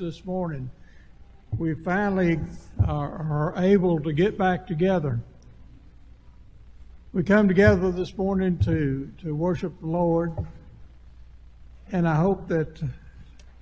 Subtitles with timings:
[0.00, 0.70] this morning.
[1.58, 2.40] We finally
[2.86, 5.20] are, able to get back together.
[7.12, 10.32] We come together this morning to, to worship the Lord,
[11.92, 12.82] and I hope that,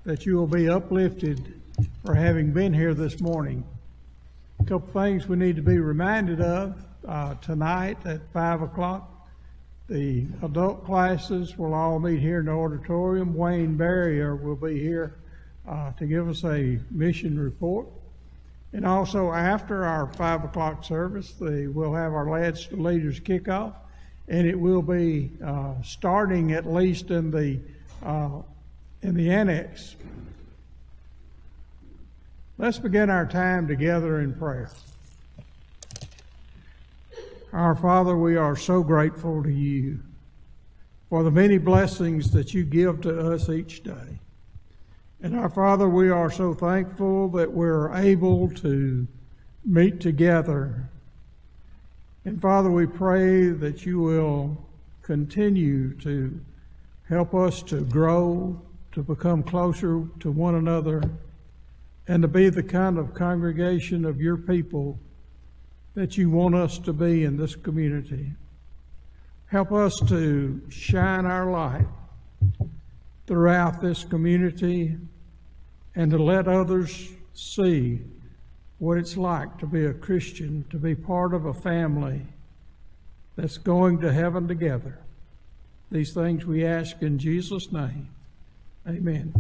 [0.05, 1.61] that you will be uplifted
[2.07, 3.65] for having been here this morning.
[4.61, 9.29] A couple things we need to be reminded of uh, tonight at 5 o'clock.
[9.89, 13.35] The adult classes will all meet here in the auditorium.
[13.35, 15.17] Wayne Barrier will be here
[15.69, 17.87] uh, to give us a mission report.
[18.73, 23.75] And also after our five o'clock service, the, we'll have our lads to leaders kickoff,
[24.29, 27.59] and it will be uh, starting at least in the
[28.03, 28.43] uh,
[29.03, 29.97] in the annex.
[32.59, 34.71] Let's begin our time together in prayer.
[37.53, 40.01] Our Father, we are so grateful to you
[41.09, 44.19] for the many blessings that you give to us each day.
[45.21, 49.07] And our Father, we are so thankful that we're able to
[49.65, 50.89] meet together.
[52.25, 54.65] And Father, we pray that you will
[55.03, 56.41] continue to
[57.09, 58.63] help us to grow,
[58.93, 61.03] to become closer to one another,
[62.07, 65.01] and to be the kind of congregation of your people
[65.95, 68.31] that you want us to be in this community.
[69.47, 71.87] Help us to shine our light
[73.29, 74.97] throughout this community
[75.95, 78.01] and to let others see
[78.79, 82.23] what it's like to be a Christian, to be part of a family
[83.37, 84.99] that's going to heaven together.
[85.91, 88.09] These things we ask in Jesus' name.
[88.89, 89.35] Amen.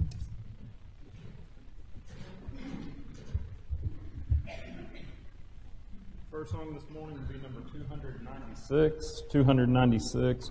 [6.31, 9.23] First song this morning will be number 296.
[9.31, 10.50] 296.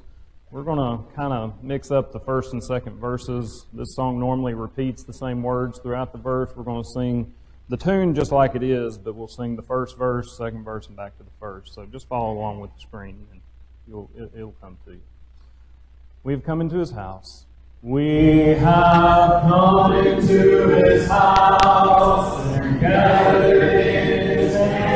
[0.50, 3.66] We're going to kind of mix up the first and second verses.
[3.74, 6.50] This song normally repeats the same words throughout the verse.
[6.56, 7.34] We're going to sing
[7.68, 10.96] the tune just like it is, but we'll sing the first verse, second verse, and
[10.96, 11.74] back to the first.
[11.74, 13.42] So just follow along with the screen, and
[13.90, 15.02] you'll, it, it'll come to you.
[16.24, 17.46] We have come into his house.
[17.82, 24.88] We have come into his house and gathered in his name.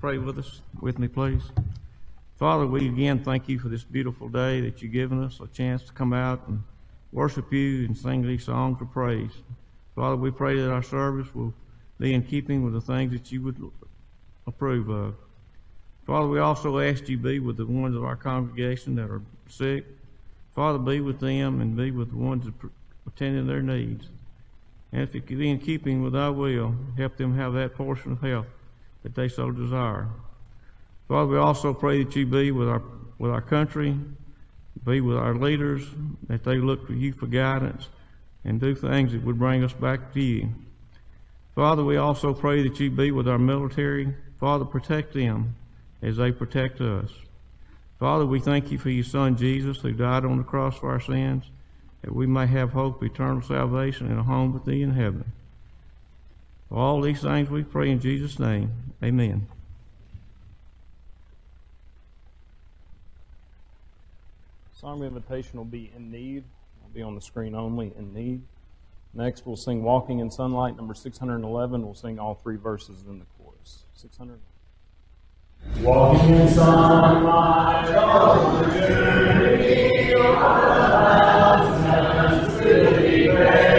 [0.00, 1.42] Pray with us, with me, please.
[2.38, 5.82] Father, we again thank you for this beautiful day that you've given us, a chance
[5.84, 6.62] to come out and
[7.12, 9.30] worship you and sing these songs of praise.
[9.94, 11.54] Father, we pray that our service will
[11.98, 13.58] be in keeping with the things that you would
[14.46, 15.14] approve of.
[16.06, 19.86] Father, we also ask you be with the ones of our congregation that are sick.
[20.54, 22.70] Father, be with them and be with the ones that are
[23.06, 24.08] attending their needs.
[24.92, 28.20] And if it be in keeping with thy will, help them have that portion of
[28.20, 28.46] health
[29.06, 30.08] that they so desire.
[31.06, 32.82] Father, we also pray that you be with our
[33.18, 33.96] with our country,
[34.84, 35.86] be with our leaders,
[36.26, 37.88] that they look to you for guidance
[38.44, 40.48] and do things that would bring us back to you.
[41.54, 44.12] Father, we also pray that you be with our military.
[44.40, 45.54] Father, protect them
[46.02, 47.10] as they protect us.
[48.00, 51.00] Father, we thank you for your Son Jesus who died on the cross for our
[51.00, 51.44] sins,
[52.02, 55.30] that we may have hope, eternal salvation, and a home with thee in heaven.
[56.68, 58.85] For all these things we pray in Jesus' name.
[59.02, 59.46] Amen.
[64.72, 66.44] Song of invitation will be In Need.
[66.82, 68.42] I'll be on the screen only, In Need.
[69.14, 71.82] Next, we'll sing Walking in Sunlight, number 611.
[71.82, 73.84] We'll sing all three verses in the chorus.
[73.94, 74.38] 600.
[75.80, 83.76] Walking in sunlight, oh, the journey of our mountains will be fair.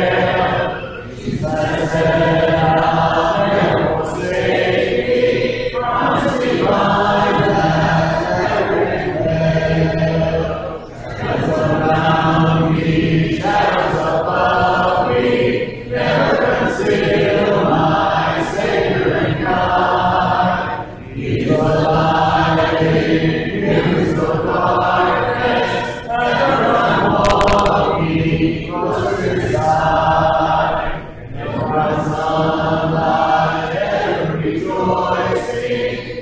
[34.80, 36.17] Ever rejoicing,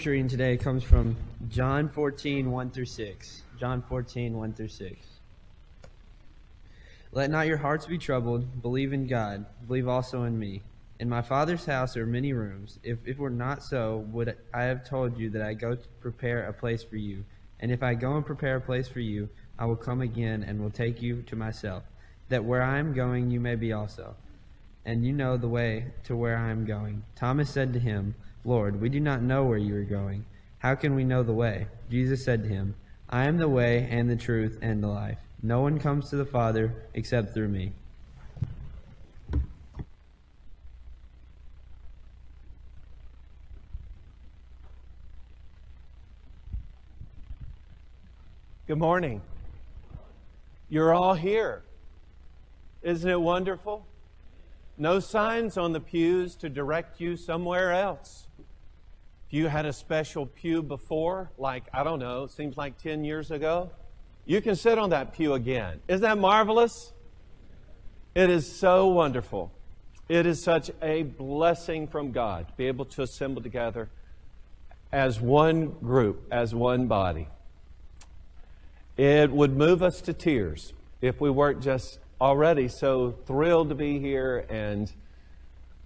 [0.00, 1.14] scripture reading today comes from
[1.50, 3.42] John 14, 1 through 6.
[3.58, 5.06] John 14, 1 through 6.
[7.12, 8.62] Let not your hearts be troubled.
[8.62, 9.44] Believe in God.
[9.66, 10.62] Believe also in me.
[11.00, 12.78] In my Father's house are many rooms.
[12.82, 16.46] If it were not so, would I have told you that I go to prepare
[16.46, 17.22] a place for you?
[17.58, 19.28] And if I go and prepare a place for you,
[19.58, 21.82] I will come again and will take you to myself,
[22.30, 24.16] that where I am going you may be also.
[24.86, 27.02] And you know the way to where I am going.
[27.16, 30.24] Thomas said to him, Lord, we do not know where you are going.
[30.58, 31.66] How can we know the way?
[31.90, 32.74] Jesus said to him,
[33.08, 35.18] I am the way and the truth and the life.
[35.42, 37.72] No one comes to the Father except through me.
[48.66, 49.20] Good morning.
[50.68, 51.62] You're all here.
[52.82, 53.84] Isn't it wonderful?
[54.78, 58.28] No signs on the pews to direct you somewhere else.
[59.30, 63.70] You had a special pew before, like, I don't know, seems like 10 years ago,
[64.26, 65.80] you can sit on that pew again.
[65.86, 66.92] Isn't that marvelous?
[68.14, 69.52] It is so wonderful.
[70.08, 73.88] It is such a blessing from God to be able to assemble together
[74.90, 77.28] as one group, as one body.
[78.96, 84.00] It would move us to tears if we weren't just already so thrilled to be
[84.00, 84.92] here and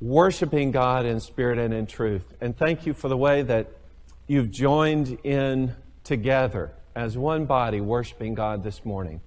[0.00, 2.34] worshiping God in spirit and in truth.
[2.40, 3.70] And thank you for the way that
[4.26, 9.20] you've joined in together as one body worshiping God this morning.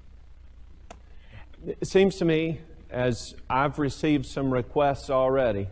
[1.65, 5.67] It seems to me, as I've received some requests already,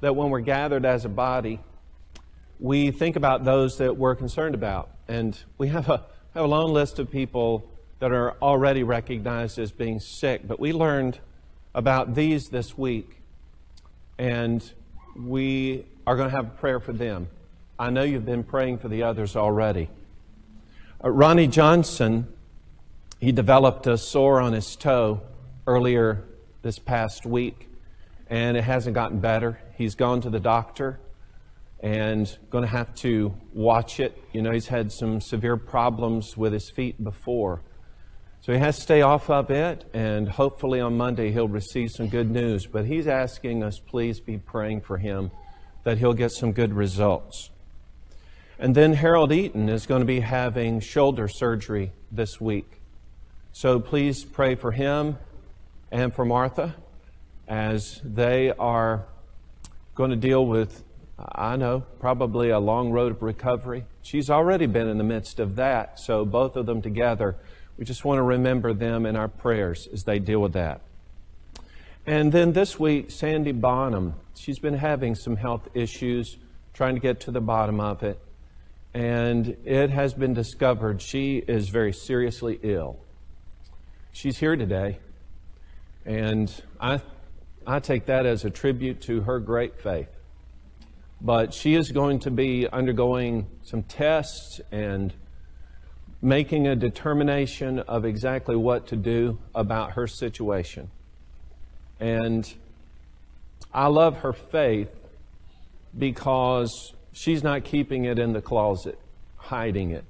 [0.00, 1.60] that when we're gathered as a body,
[2.58, 4.90] we think about those that we're concerned about.
[5.08, 9.72] And we have a, have a long list of people that are already recognized as
[9.72, 11.18] being sick, but we learned
[11.74, 13.19] about these this week,
[14.20, 14.70] and
[15.16, 17.26] we are going to have a prayer for them.
[17.78, 19.88] I know you've been praying for the others already.
[21.02, 22.28] Uh, Ronnie Johnson,
[23.18, 25.22] he developed a sore on his toe
[25.66, 26.22] earlier
[26.60, 27.70] this past week,
[28.28, 29.58] and it hasn't gotten better.
[29.78, 31.00] He's gone to the doctor
[31.82, 34.22] and going to have to watch it.
[34.34, 37.62] You know, he's had some severe problems with his feet before.
[38.42, 42.08] So he has to stay off of it, and hopefully on Monday he'll receive some
[42.08, 42.66] good news.
[42.66, 45.30] But he's asking us, please be praying for him
[45.84, 47.50] that he'll get some good results.
[48.58, 52.80] And then Harold Eaton is going to be having shoulder surgery this week.
[53.52, 55.18] So please pray for him
[55.90, 56.76] and for Martha
[57.46, 59.06] as they are
[59.94, 60.84] going to deal with
[61.32, 63.84] I know, probably a long road of recovery.
[64.02, 67.36] She's already been in the midst of that, so both of them together,
[67.80, 70.82] we just want to remember them in our prayers as they deal with that.
[72.06, 76.36] And then this week, Sandy Bonham, she's been having some health issues,
[76.74, 78.20] trying to get to the bottom of it.
[78.92, 82.98] And it has been discovered she is very seriously ill.
[84.12, 84.98] She's here today,
[86.04, 87.00] and I,
[87.66, 90.08] I take that as a tribute to her great faith
[91.22, 95.12] but she is going to be undergoing some tests and
[96.22, 100.90] making a determination of exactly what to do about her situation.
[101.98, 102.52] And
[103.72, 104.90] I love her faith
[105.96, 108.98] because she's not keeping it in the closet,
[109.36, 110.04] hiding it.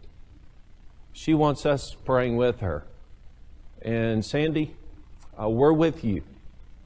[1.12, 2.84] She wants us praying with her.
[3.82, 4.74] And Sandy,
[5.40, 6.22] uh, we're with you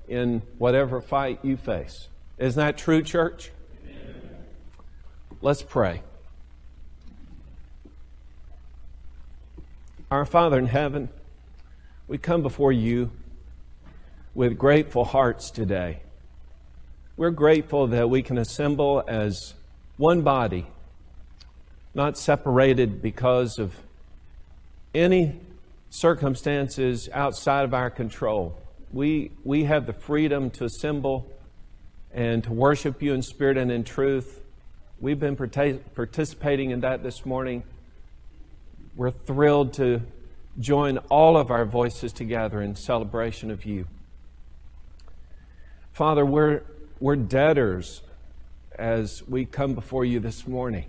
[0.08, 2.08] in whatever fight you face.
[2.38, 3.50] Isn't that true, church?
[5.40, 6.02] Let's pray.
[10.14, 11.08] Our Father in heaven,
[12.06, 13.10] we come before you
[14.32, 16.02] with grateful hearts today.
[17.16, 19.54] We're grateful that we can assemble as
[19.96, 20.68] one body,
[21.94, 23.74] not separated because of
[24.94, 25.40] any
[25.90, 28.56] circumstances outside of our control.
[28.92, 31.26] We, we have the freedom to assemble
[32.12, 34.42] and to worship you in spirit and in truth
[35.00, 37.64] We've been participating in that this morning.
[38.96, 40.02] We're thrilled to
[40.60, 43.88] join all of our voices together in celebration of you.
[45.92, 46.62] Father, we're,
[47.00, 48.02] we're debtors
[48.78, 50.84] as we come before you this morning.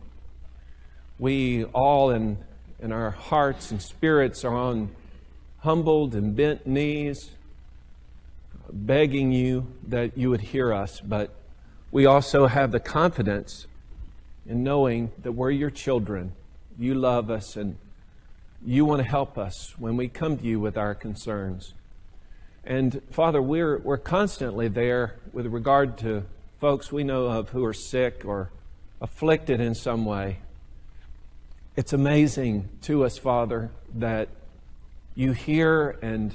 [1.17, 2.37] We all in,
[2.79, 4.91] in our hearts and spirits are on
[5.59, 7.31] humbled and bent knees,
[8.71, 11.33] begging you that you would hear us, but
[11.91, 13.65] we also have the confidence
[14.45, 16.33] in knowing that we're your children.
[16.77, 17.77] You love us and
[18.65, 21.73] you want to help us when we come to you with our concerns.
[22.63, 26.23] And Father, we're, we're constantly there with regard to
[26.59, 28.49] folks we know of who are sick or
[28.99, 30.39] afflicted in some way.
[31.75, 34.29] It's amazing to us, Father, that
[35.13, 36.33] you hear and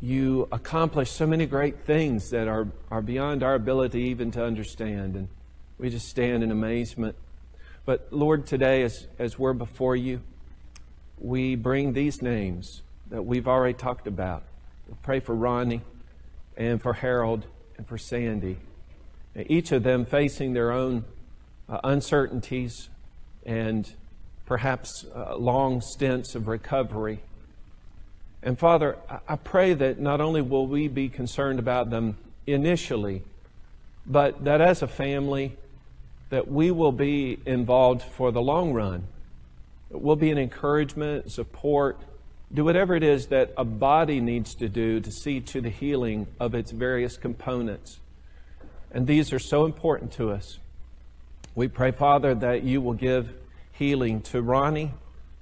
[0.00, 5.14] you accomplish so many great things that are, are beyond our ability even to understand.
[5.14, 5.28] And
[5.78, 7.14] we just stand in amazement.
[7.84, 10.20] But Lord, today, as, as we're before you,
[11.18, 14.42] we bring these names that we've already talked about.
[14.88, 15.82] We pray for Ronnie
[16.56, 17.46] and for Harold
[17.76, 18.58] and for Sandy.
[19.34, 21.04] Each of them facing their own
[21.68, 22.88] uh, uncertainties
[23.44, 23.90] and
[24.46, 27.20] perhaps uh, long stints of recovery.
[28.42, 33.22] And Father, I pray that not only will we be concerned about them initially,
[34.06, 35.56] but that as a family,
[36.28, 39.06] that we will be involved for the long run.
[39.90, 42.00] We'll be an encouragement, support,
[42.52, 46.26] do whatever it is that a body needs to do to see to the healing
[46.38, 47.98] of its various components.
[48.92, 50.58] And these are so important to us.
[51.56, 53.32] We pray, Father, that you will give
[53.72, 54.92] healing to Ronnie,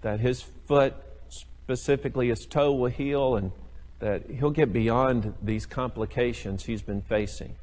[0.00, 0.94] that his foot,
[1.28, 3.52] specifically his toe, will heal, and
[3.98, 7.57] that he'll get beyond these complications he's been facing.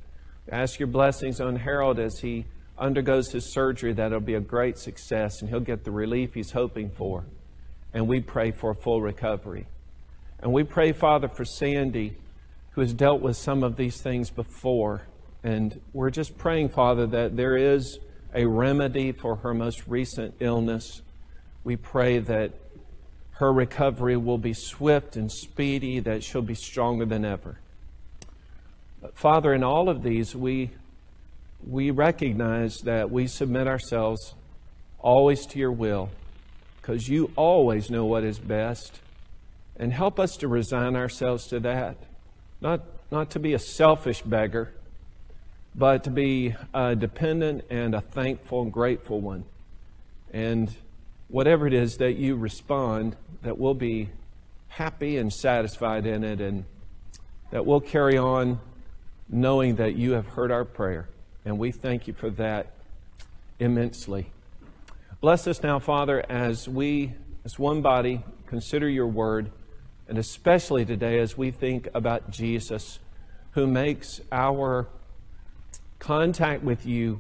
[0.52, 2.46] Ask your blessings on Harold as he
[2.80, 6.52] undergoes his surgery, that it'll be a great success and he'll get the relief he's
[6.52, 7.26] hoping for.
[7.94, 9.68] And we pray for a full recovery.
[10.40, 12.16] And we pray, Father, for Sandy,
[12.72, 15.04] who has dealt with some of these things before.
[15.44, 18.00] And we're just praying, Father, that there is
[18.34, 21.02] a remedy for her most recent illness.
[21.64, 22.54] We pray that
[23.34, 27.60] her recovery will be swift and speedy, that she'll be stronger than ever.
[29.02, 30.72] But Father, in all of these, we,
[31.66, 34.34] we recognize that we submit ourselves
[35.00, 36.10] always to your will
[36.82, 39.00] because you always know what is best.
[39.78, 41.98] And help us to resign ourselves to that.
[42.60, 44.74] Not, not to be a selfish beggar,
[45.74, 49.46] but to be a dependent and a thankful and grateful one.
[50.34, 50.76] And
[51.30, 54.10] whatever it is that you respond, that we'll be
[54.68, 56.66] happy and satisfied in it, and
[57.52, 58.60] that we'll carry on
[59.30, 61.08] knowing that you have heard our prayer.
[61.50, 62.68] And we thank you for that
[63.58, 64.28] immensely.
[65.20, 69.50] Bless us now, Father, as we, as one body, consider your word,
[70.08, 73.00] and especially today as we think about Jesus,
[73.54, 74.88] who makes our
[75.98, 77.20] contact with you,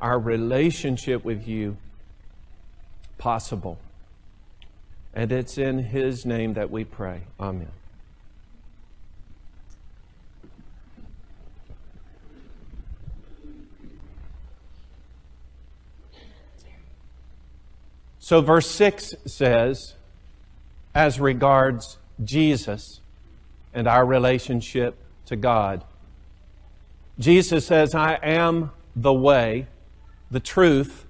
[0.00, 1.76] our relationship with you
[3.18, 3.78] possible.
[5.12, 7.20] And it's in His name that we pray.
[7.38, 7.68] Amen.
[18.30, 19.94] So, verse 6 says,
[20.94, 23.00] as regards Jesus
[23.74, 25.82] and our relationship to God,
[27.18, 29.66] Jesus says, I am the way,
[30.30, 31.06] the truth,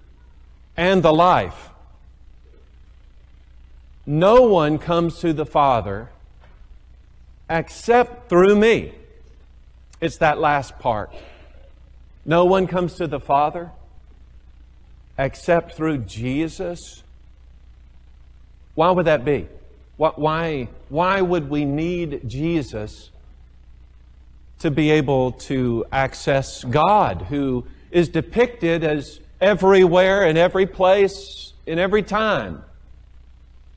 [0.78, 1.68] and the life.
[4.06, 6.08] No one comes to the Father
[7.50, 8.94] except through me.
[10.00, 11.12] It's that last part.
[12.24, 13.72] No one comes to the Father
[15.18, 17.02] except through Jesus.
[18.74, 19.48] Why would that be?
[19.96, 23.10] Why, why would we need Jesus
[24.60, 31.78] to be able to access God, who is depicted as everywhere, in every place, in
[31.78, 32.62] every time.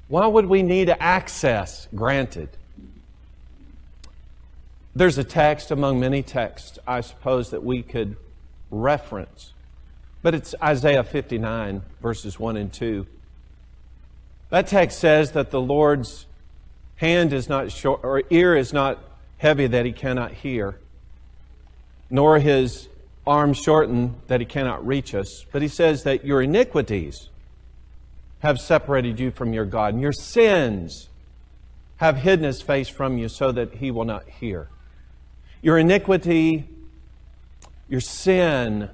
[0.10, 2.49] Why would we need access granted?
[4.95, 8.17] There's a text among many texts, I suppose, that we could
[8.69, 9.53] reference,
[10.21, 13.08] but it's Isaiah 59, verses 1 and 2.
[14.53, 16.27] That text says that the Lord's
[16.97, 18.99] hand is not short, or ear is not
[19.39, 20.77] heavy that he cannot hear,
[22.11, 22.87] nor his
[23.25, 25.43] arm shortened that he cannot reach us.
[25.51, 27.29] But he says that your iniquities
[28.41, 31.09] have separated you from your God, and your sins
[31.97, 34.69] have hidden his face from you so that he will not hear.
[35.63, 36.69] Your iniquity,
[37.89, 38.91] your sin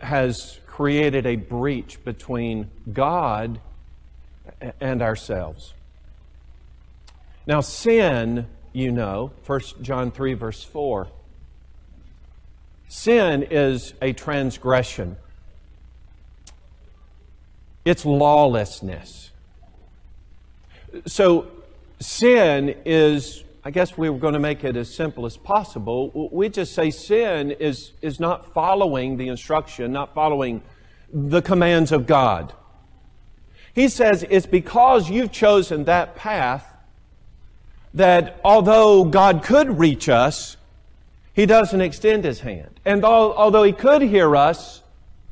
[0.00, 3.60] has created a breach between God
[4.80, 5.74] and ourselves.
[7.46, 11.06] Now, sin you know, 1 John 3, verse 4.
[12.88, 15.16] Sin is a transgression,
[17.86, 19.30] it's lawlessness.
[21.06, 21.48] So,
[21.98, 26.28] sin is, I guess we were going to make it as simple as possible.
[26.32, 30.62] We just say sin is, is not following the instruction, not following
[31.12, 32.52] the commands of God.
[33.74, 36.66] He says it's because you've chosen that path
[37.92, 40.56] that although God could reach us,
[41.32, 42.80] He doesn't extend His hand.
[42.84, 44.82] And although He could hear us,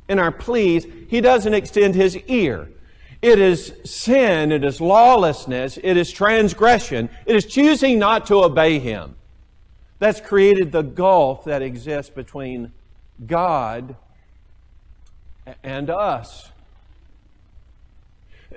[0.09, 2.69] in our pleas, He doesn't extend His ear.
[3.21, 8.79] It is sin, it is lawlessness, it is transgression, it is choosing not to obey
[8.79, 9.15] Him.
[9.99, 12.73] That's created the gulf that exists between
[13.25, 13.95] God
[15.63, 16.52] and us.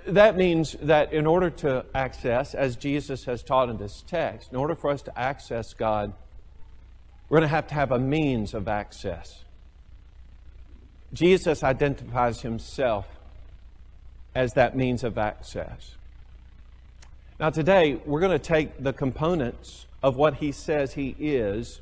[0.07, 4.57] That means that in order to access, as Jesus has taught in this text, in
[4.57, 6.13] order for us to access God,
[7.29, 9.43] we're going to have to have a means of access.
[11.13, 13.07] Jesus identifies himself
[14.33, 15.95] as that means of access.
[17.39, 21.79] Now, today, we're going to take the components of what he says he is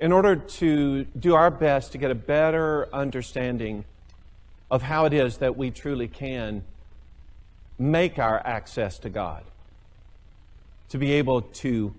[0.00, 3.84] in order to do our best to get a better understanding
[4.70, 6.62] of how it is that we truly can
[7.78, 9.44] make our access to God,
[10.88, 11.94] to be able to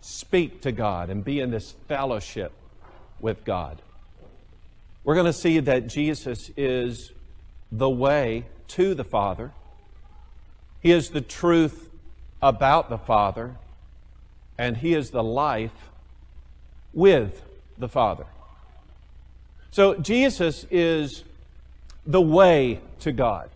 [0.00, 2.52] speak to God and be in this fellowship
[3.20, 3.80] with God.
[5.04, 7.12] We're going to see that Jesus is
[7.70, 9.52] the way to the Father.
[10.80, 11.90] He is the truth
[12.40, 13.56] about the Father,
[14.58, 15.90] and He is the life
[16.92, 17.42] with
[17.78, 18.26] the Father.
[19.70, 21.24] So Jesus is
[22.04, 23.50] the way to God.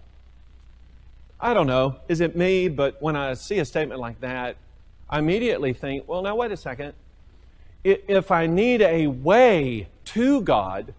[1.40, 4.56] I don't know, is it me, but when I see a statement like that,
[5.08, 6.94] I immediately think, well, now wait a second.
[7.84, 10.94] If I need a way to God,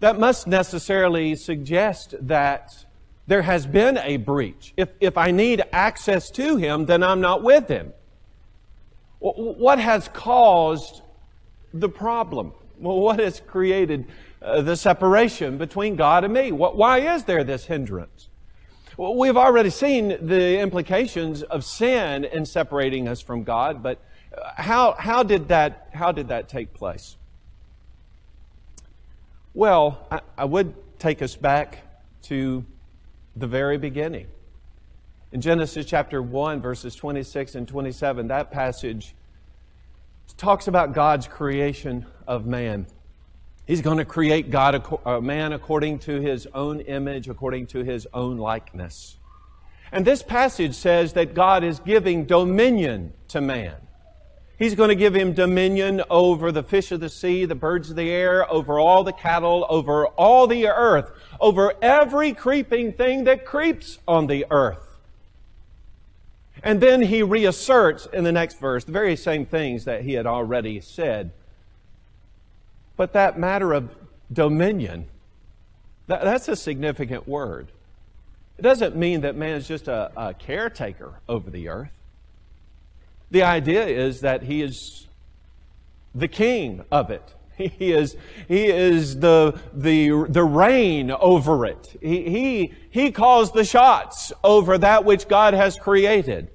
[0.00, 2.84] that must necessarily suggest that
[3.26, 4.74] there has been a breach.
[4.76, 7.92] If, if I need access to Him, then I'm not with Him.
[9.18, 11.00] What has caused
[11.72, 12.52] the problem?
[12.78, 14.04] Well, what has created
[14.42, 16.52] uh, the separation between God and me?
[16.52, 18.28] What, why is there this hindrance?
[18.96, 23.98] We've already seen the implications of sin in separating us from God, but
[24.36, 27.16] uh, how, how, did, that, how did that take place?
[29.52, 31.78] Well, I, I would take us back
[32.22, 32.64] to
[33.34, 34.28] the very beginning.
[35.32, 39.16] In Genesis chapter 1, verses 26 and 27, that passage
[40.36, 42.86] talks about God's creation of man.
[43.66, 47.82] He's going to create God, a uh, man according to his own image, according to
[47.82, 49.16] his own likeness.
[49.90, 53.76] And this passage says that God is giving dominion to man.
[54.58, 57.96] He's going to give him dominion over the fish of the sea, the birds of
[57.96, 63.44] the air, over all the cattle, over all the earth, over every creeping thing that
[63.44, 65.00] creeps on the earth.
[66.62, 70.26] And then he reasserts in the next verse the very same things that he had
[70.26, 71.32] already said.
[72.96, 73.90] But that matter of
[74.32, 75.06] dominion,
[76.06, 77.68] that, that's a significant word.
[78.58, 81.90] It doesn't mean that man is just a, a caretaker over the earth.
[83.30, 85.08] The idea is that he is
[86.14, 87.34] the king of it.
[87.56, 88.16] He is,
[88.48, 91.96] he is the, the, the reign over it.
[92.02, 96.50] He, he, he calls the shots over that which God has created.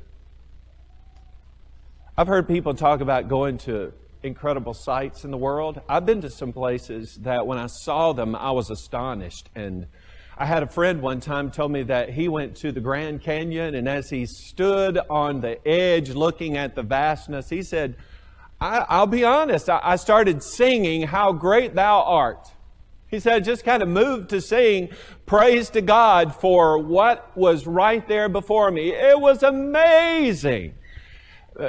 [2.18, 5.82] I've heard people talk about going to incredible sights in the world.
[5.88, 9.88] I've been to some places that when I saw them, I was astonished and
[10.42, 13.76] I had a friend one time tell me that he went to the Grand Canyon,
[13.76, 17.98] and as he stood on the edge looking at the vastness, he said,
[18.62, 22.48] I, will be honest, I, I started singing, How Great Thou Art.
[23.08, 24.90] He said, just kind of moved to sing
[25.26, 28.94] praise to God for what was right there before me.
[28.94, 30.76] It was amazing.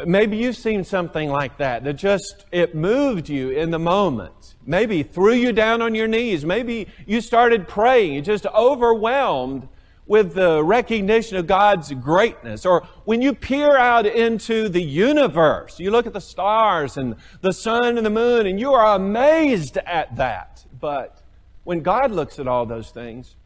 [0.06, 4.54] Maybe you've seen something like that, that just, it moved you in the moment.
[4.64, 6.44] Maybe threw you down on your knees.
[6.44, 9.68] Maybe you started praying, you just overwhelmed
[10.06, 12.66] with the recognition of God's greatness.
[12.66, 17.52] Or when you peer out into the universe, you look at the stars and the
[17.52, 20.64] sun and the moon, and you are amazed at that.
[20.80, 21.20] But
[21.64, 23.36] when God looks at all those things,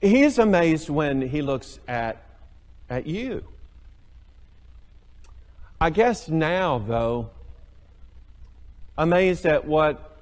[0.00, 2.24] He's amazed when He looks at,
[2.88, 3.44] at you.
[5.80, 7.30] I guess now, though,
[8.96, 10.16] amazed at what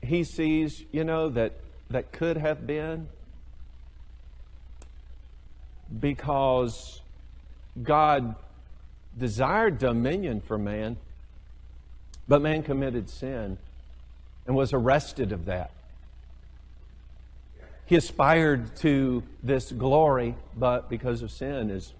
[0.00, 1.52] he sees, you know, that,
[1.90, 3.08] that could have been
[6.00, 7.00] because
[7.82, 8.36] God
[9.18, 10.96] desired dominion for man,
[12.28, 13.58] but man committed sin
[14.46, 15.72] and was arrested of that.
[17.86, 21.92] He aspired to this glory, but because of sin is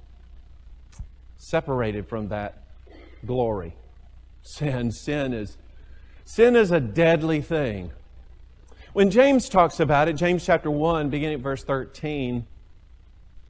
[1.39, 2.63] separated from that
[3.25, 3.77] glory.
[4.43, 5.57] Sin, sin is
[6.25, 7.91] sin is a deadly thing.
[8.93, 12.47] When James talks about it, James chapter 1, beginning at verse 13,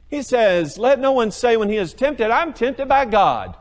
[0.08, 3.56] he says, Let no one say when he is tempted, I'm tempted by God.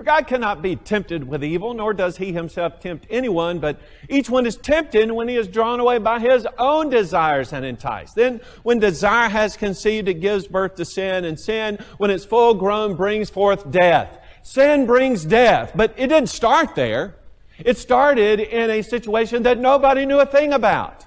[0.00, 4.30] For God cannot be tempted with evil, nor does he himself tempt anyone, but each
[4.30, 8.14] one is tempted when he is drawn away by his own desires and enticed.
[8.14, 12.54] Then, when desire has conceived, it gives birth to sin, and sin, when it's full
[12.54, 14.18] grown, brings forth death.
[14.42, 17.16] Sin brings death, but it didn't start there.
[17.58, 21.04] It started in a situation that nobody knew a thing about.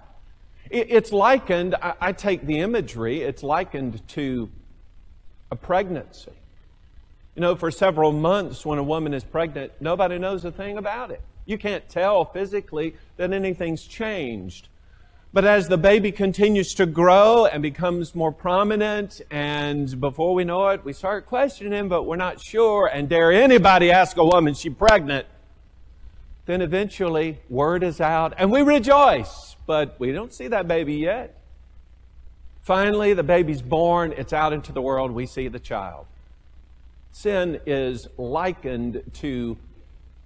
[0.70, 4.52] It's likened, I take the imagery, it's likened to
[5.50, 6.34] a pregnancy.
[7.36, 11.10] You know, for several months when a woman is pregnant, nobody knows a thing about
[11.10, 11.22] it.
[11.46, 14.68] You can't tell physically that anything's changed.
[15.34, 20.68] But as the baby continues to grow and becomes more prominent, and before we know
[20.68, 24.76] it, we start questioning, but we're not sure, and dare anybody ask a woman she's
[24.76, 25.26] pregnant,
[26.46, 31.40] then eventually word is out and we rejoice, but we don't see that baby yet.
[32.62, 36.06] Finally, the baby's born, it's out into the world, we see the child.
[37.14, 39.58] Sin is likened to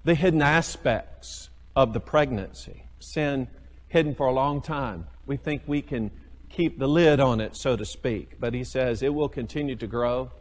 [0.04, 2.84] the hidden aspects of the pregnancy.
[3.00, 3.48] Sin
[3.88, 5.06] hidden for a long time.
[5.28, 6.10] We think we can
[6.50, 8.40] keep the lid on it, so to speak.
[8.40, 10.32] But he says it will continue to grow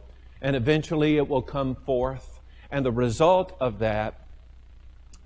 [0.40, 2.40] and eventually it will come forth.
[2.70, 4.26] And the result of that,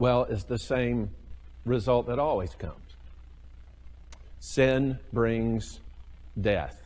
[0.00, 1.10] well, is the same
[1.64, 2.80] result that always comes
[4.40, 5.80] sin brings
[6.40, 6.79] death.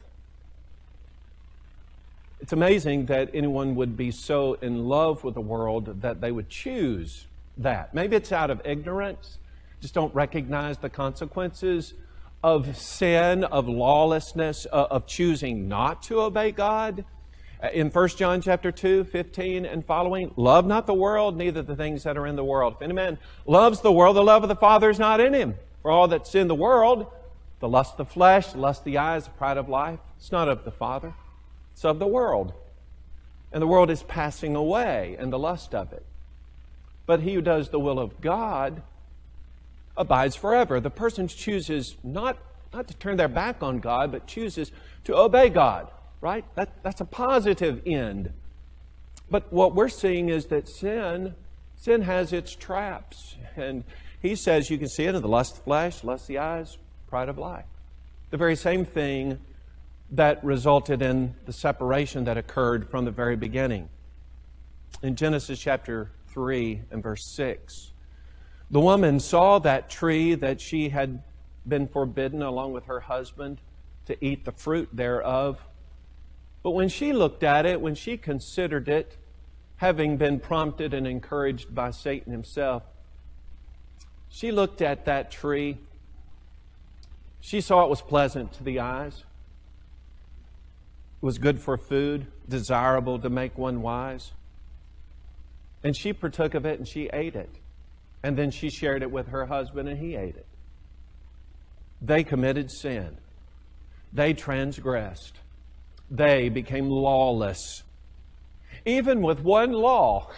[2.44, 6.50] It's amazing that anyone would be so in love with the world that they would
[6.50, 7.26] choose
[7.56, 7.94] that.
[7.94, 9.38] Maybe it's out of ignorance,
[9.80, 11.94] just don't recognize the consequences
[12.42, 17.06] of sin, of lawlessness, uh, of choosing not to obey God.
[17.62, 21.76] Uh, in 1 John chapter 2, 15 and following, love not the world, neither the
[21.76, 22.74] things that are in the world.
[22.76, 25.54] If any man loves the world, the love of the Father is not in him.
[25.80, 27.06] For all that's in the world,
[27.60, 30.30] the lust of the flesh, the lust of the eyes, the pride of life, it's
[30.30, 31.14] not of the Father.
[31.74, 32.54] It's of the world.
[33.52, 36.04] And the world is passing away and the lust of it.
[37.06, 38.82] But he who does the will of God
[39.96, 40.80] abides forever.
[40.80, 42.38] The person chooses not,
[42.72, 44.72] not to turn their back on God, but chooses
[45.04, 45.88] to obey God,
[46.20, 46.44] right?
[46.56, 48.32] That, that's a positive end.
[49.30, 51.34] But what we're seeing is that sin,
[51.76, 53.36] sin has its traps.
[53.56, 53.84] And
[54.20, 56.78] he says you can see it in the lust of flesh, lust of the eyes,
[57.08, 57.66] pride of life.
[58.30, 59.38] The very same thing
[60.16, 63.88] that resulted in the separation that occurred from the very beginning.
[65.02, 67.92] In Genesis chapter 3 and verse 6,
[68.70, 71.22] the woman saw that tree that she had
[71.66, 73.58] been forbidden along with her husband
[74.06, 75.60] to eat the fruit thereof.
[76.62, 79.16] But when she looked at it, when she considered it,
[79.76, 82.84] having been prompted and encouraged by Satan himself,
[84.28, 85.78] she looked at that tree.
[87.40, 89.24] She saw it was pleasant to the eyes
[91.24, 94.32] was good for food, desirable to make one wise.
[95.82, 97.48] And she partook of it and she ate it.
[98.22, 100.44] And then she shared it with her husband and he ate it.
[102.02, 103.16] They committed sin.
[104.12, 105.38] They transgressed.
[106.10, 107.84] They became lawless.
[108.84, 110.30] Even with one law,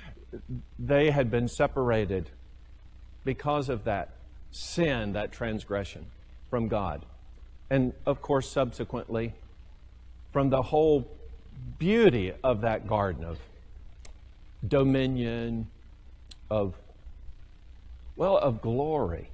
[0.78, 2.30] they had been separated
[3.22, 4.14] because of that
[4.50, 6.06] sin, that transgression
[6.48, 7.04] from God.
[7.68, 9.34] And of course, subsequently,
[10.32, 11.06] from the whole
[11.78, 13.38] beauty of that garden of
[14.66, 15.68] dominion,
[16.50, 16.74] of,
[18.16, 19.28] well, of glory.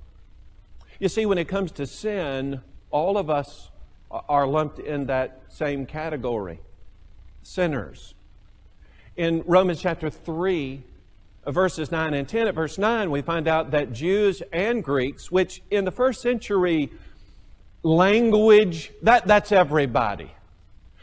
[0.99, 3.71] You see, when it comes to sin, all of us
[4.11, 6.61] are lumped in that same category
[7.43, 8.15] sinners.
[9.17, 10.83] In Romans chapter 3,
[11.47, 15.63] verses 9 and 10, at verse 9, we find out that Jews and Greeks, which
[15.71, 16.91] in the first century
[17.83, 20.31] language, that, that's everybody.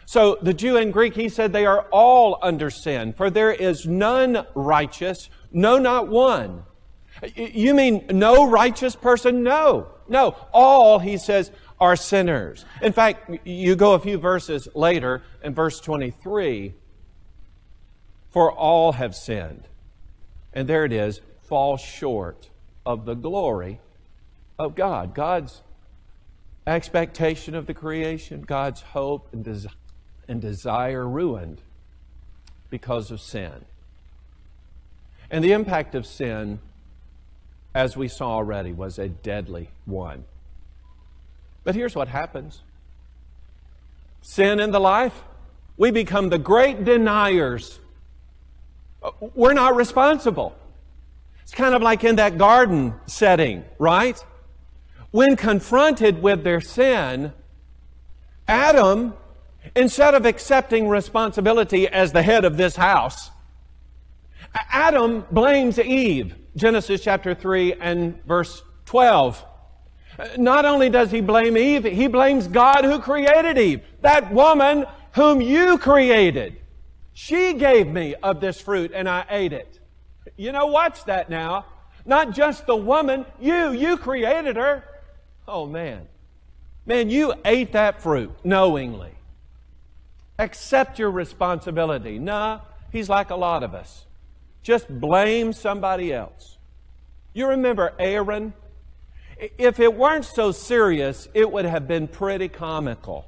[0.06, 3.86] So the Jew and Greek, he said, they are all under sin, for there is
[3.86, 6.64] none righteous, no, not one.
[7.36, 9.44] You mean no righteous person?
[9.44, 9.88] No.
[10.08, 10.36] No.
[10.54, 12.66] All, he says, are sinners.
[12.82, 16.74] In fact, you go a few verses later in verse 23
[18.32, 19.64] for all have sinned.
[20.54, 22.50] And there it is, fall short
[22.86, 23.80] of the glory
[24.60, 25.14] of God.
[25.16, 25.62] God's
[26.68, 29.72] expectation of the creation, God's hope and desire
[30.28, 31.62] and desire ruined
[32.70, 33.66] because of sin.
[35.30, 36.60] And the impact of sin,
[37.74, 40.24] as we saw already, was a deadly one.
[41.64, 42.62] But here's what happens
[44.22, 45.24] sin in the life,
[45.78, 47.80] we become the great deniers.
[49.04, 50.56] Uh, we're not responsible.
[51.44, 54.24] It's kind of like in that garden setting, right?
[55.12, 57.34] When confronted with their sin,
[58.48, 59.14] Adam
[59.76, 63.32] Instead of accepting responsibility as the head of this house,
[64.54, 69.44] Adam blames Eve, Genesis chapter 3 and verse 12.
[70.38, 75.42] Not only does he blame Eve, he blames God who created Eve, that woman whom
[75.42, 76.58] you created.
[77.14, 79.80] She gave me of this fruit and I ate it.
[80.38, 81.66] You know, watch that now.
[82.06, 84.84] Not just the woman, you, you created her.
[85.48, 86.08] Oh man.
[86.86, 89.15] Man, you ate that fruit knowingly.
[90.38, 92.20] Accept your responsibility.
[92.20, 92.60] Nah,
[92.92, 94.06] he's like a lot of us.
[94.64, 96.58] Just blame somebody else.
[97.34, 98.54] You remember Aaron?
[99.58, 103.26] If it weren't so serious, it would have been pretty comical.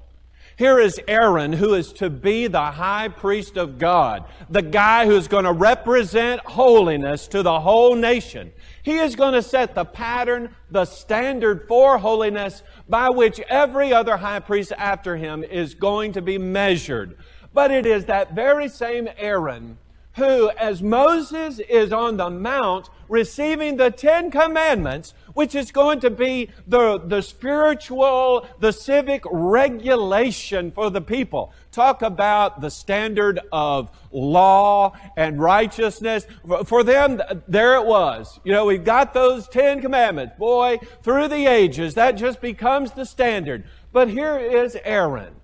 [0.57, 5.27] Here is Aaron, who is to be the high priest of God, the guy who's
[5.27, 8.51] going to represent holiness to the whole nation.
[8.87, 14.15] He is going to set the pattern, the standard for holiness by which every other
[14.15, 17.17] high priest after him is going to be measured.
[17.53, 19.77] But it is that very same Aaron
[20.15, 26.09] who, as Moses is on the mount receiving the Ten Commandments, which is going to
[26.09, 31.53] be the, the spiritual, the civic regulation for the people.
[31.71, 36.25] Talk about the standard of law and righteousness.
[36.65, 38.39] For them, there it was.
[38.43, 40.33] You know, we've got those Ten Commandments.
[40.39, 43.63] Boy, through the ages, that just becomes the standard.
[43.93, 45.35] But here is Aaron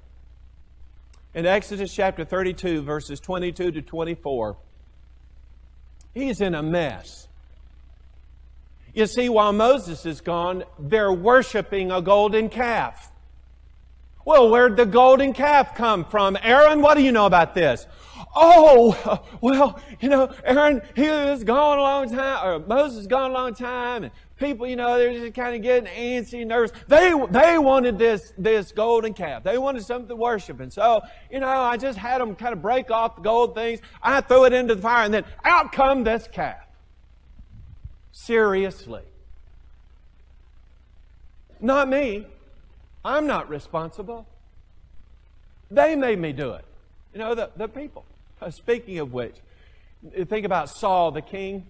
[1.36, 4.58] in Exodus chapter 32, verses 22 to 24.
[6.16, 7.28] He's in a mess.
[8.94, 13.12] You see, while Moses is gone, they're worshiping a golden calf.
[14.26, 16.38] Well, where'd the golden calf come from?
[16.42, 17.88] Aaron, what do you know about this?
[18.36, 23.34] Oh, well, you know, Aaron, he was gone a long time, or Moses gone a
[23.34, 26.72] long time, and people, you know, they're just kind of getting antsy, nervous.
[26.88, 29.44] They, they wanted this, this golden calf.
[29.44, 30.62] They wanted something to worship.
[30.62, 33.82] And so, you know, I just had them kind of break off the gold things.
[34.02, 36.63] I threw it into the fire, and then out come this calf.
[38.14, 39.02] Seriously.
[41.60, 42.28] Not me.
[43.04, 44.28] I'm not responsible.
[45.70, 46.64] They made me do it.
[47.14, 48.06] You know, the, the people.
[48.40, 49.36] Uh, speaking of which,
[50.28, 51.66] think about Saul the king.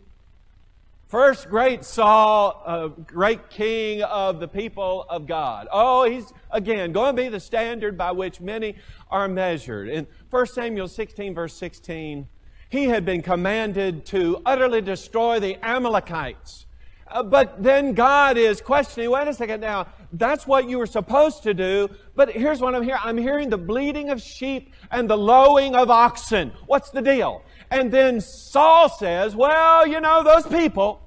[1.07, 5.67] First great Saul, uh, great king of the people of God.
[5.71, 8.75] Oh, he's, again, going to be the standard by which many
[9.09, 9.87] are measured.
[9.87, 12.27] In 1 Samuel 16, verse 16,
[12.73, 16.65] he had been commanded to utterly destroy the Amalekites.
[17.07, 21.43] Uh, but then God is questioning, wait a second now, that's what you were supposed
[21.43, 23.01] to do, but here's what I'm hearing.
[23.03, 26.51] I'm hearing the bleating of sheep and the lowing of oxen.
[26.65, 27.43] What's the deal?
[27.69, 30.99] And then Saul says, well, you know, those people,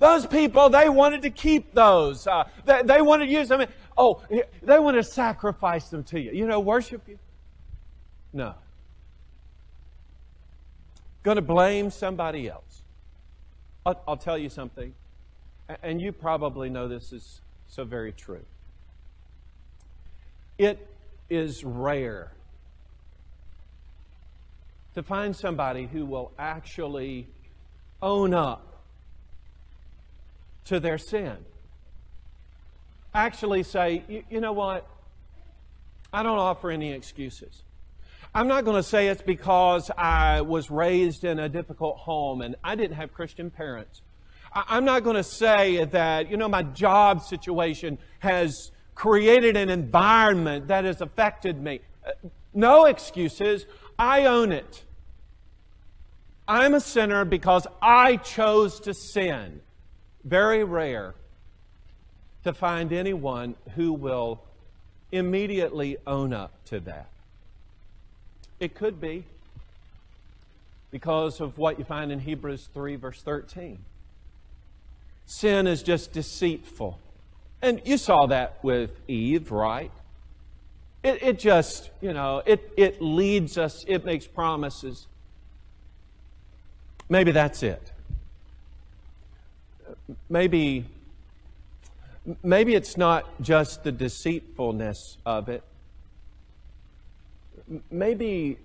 [0.00, 2.26] those people, they wanted to keep those.
[2.26, 3.64] Uh, they, they wanted to use them.
[3.96, 4.20] Oh,
[4.62, 6.32] they want to sacrifice them to you.
[6.32, 7.18] You know, worship you?
[8.34, 8.54] No.
[11.22, 12.82] Going to blame somebody else.
[13.86, 14.94] I'll, I'll tell you something,
[15.82, 18.44] and you probably know this is so very true.
[20.58, 20.86] It
[21.30, 22.32] is rare
[24.94, 27.28] to find somebody who will actually
[28.00, 28.82] own up
[30.66, 31.36] to their sin.
[33.14, 34.86] Actually, say, you, you know what?
[36.12, 37.62] I don't offer any excuses.
[38.34, 42.56] I'm not going to say it's because I was raised in a difficult home and
[42.64, 44.00] I didn't have Christian parents.
[44.54, 50.68] I'm not going to say that, you know, my job situation has created an environment
[50.68, 51.80] that has affected me.
[52.06, 53.66] Uh, no excuses.
[53.98, 54.82] I own it.
[56.48, 59.60] I'm a sinner because I chose to sin
[60.24, 61.14] very rare
[62.44, 64.42] to find anyone who will
[65.12, 67.11] immediately own up to that.
[68.62, 69.24] It could be
[70.90, 73.78] because of what you find in Hebrews 3, verse 13.
[75.26, 76.98] Sin is just deceitful.
[77.60, 79.90] And you saw that with Eve, right?
[81.02, 85.06] It, it just, you know, it, it leads us, it makes promises.
[87.08, 87.92] Maybe that's it
[90.28, 90.84] maybe
[92.42, 95.62] maybe it's not just the deceitfulness of it.
[97.90, 98.58] Maybe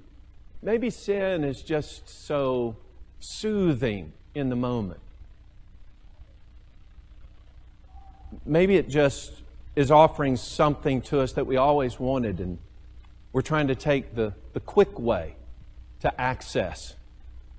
[0.61, 2.75] maybe sin is just so
[3.19, 4.99] soothing in the moment.
[8.45, 9.31] Maybe it just
[9.75, 12.57] is offering something to us that we always wanted and
[13.31, 15.35] we're trying to take the, the quick way
[16.01, 16.95] to access.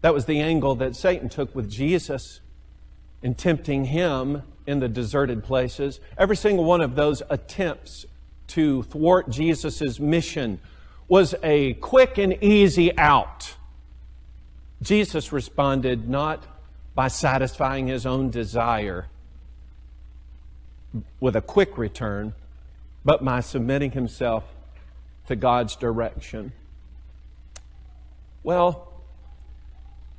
[0.01, 2.41] That was the angle that Satan took with Jesus
[3.23, 6.01] in tempting him in the deserted places.
[6.17, 8.07] Every single one of those attempts
[8.49, 10.61] to thwart Jesus' mission
[11.09, 13.55] was a quick and easy out.
[14.83, 16.45] Jesus responded not
[16.95, 19.07] by satisfying his own desire
[21.21, 22.35] with a quick return,
[23.05, 24.45] but by submitting himself
[25.27, 26.53] to God's direction.
[28.43, 28.93] Well,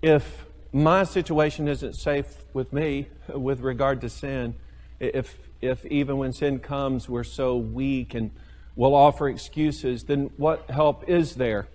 [0.01, 4.55] if my situation isn't safe with me with regard to sin,
[4.99, 8.31] if, if even when sin comes we're so weak and
[8.80, 11.67] will offer excuses, then what help is there?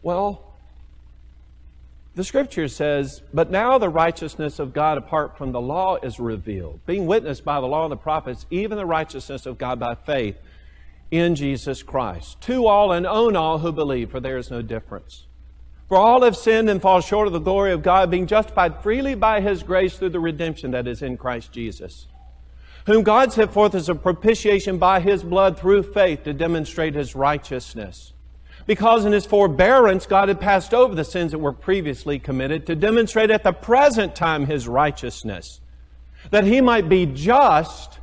[0.00, 0.42] Well,
[2.14, 6.80] the scripture says, But now the righteousness of God apart from the law is revealed,
[6.86, 10.38] being witnessed by the law and the prophets, even the righteousness of God by faith
[11.10, 12.40] in Jesus Christ.
[12.40, 15.26] To all and own all who believe, for there is no difference.
[15.88, 19.14] For all have sinned and fall short of the glory of God, being justified freely
[19.14, 22.06] by his grace through the redemption that is in Christ Jesus,
[22.86, 27.14] whom God set forth as a propitiation by his blood through faith to demonstrate his
[27.14, 28.12] righteousness.
[28.66, 32.74] Because in his forbearance, God had passed over the sins that were previously committed to
[32.74, 35.60] demonstrate at the present time his righteousness,
[36.30, 37.98] that he might be just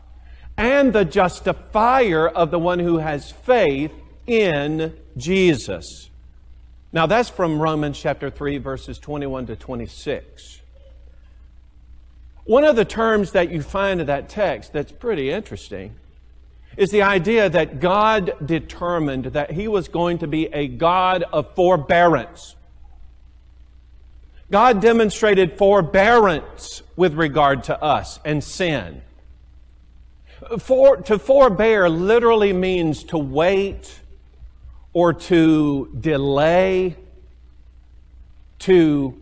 [0.56, 3.92] and the justifier of the one who has faith
[4.28, 6.10] in Jesus.
[6.92, 10.62] Now, that's from Romans chapter 3, verses 21 to 26.
[12.46, 15.96] One of the terms that you find in that text that's pretty interesting
[16.76, 21.56] is the idea that God determined that He was going to be a God of
[21.56, 22.56] forbearance.
[24.52, 29.02] God demonstrated forbearance with regard to us and sin.
[30.60, 34.00] For, to forbear literally means to wait
[34.92, 36.96] or to delay,
[38.60, 39.20] to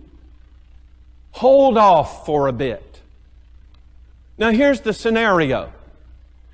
[1.32, 2.91] hold off for a bit.
[4.42, 5.72] Now, here's the scenario.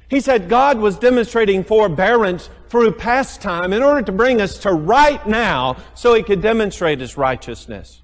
[0.09, 4.73] He said God was demonstrating forbearance through past time in order to bring us to
[4.73, 8.01] right now so he could demonstrate his righteousness.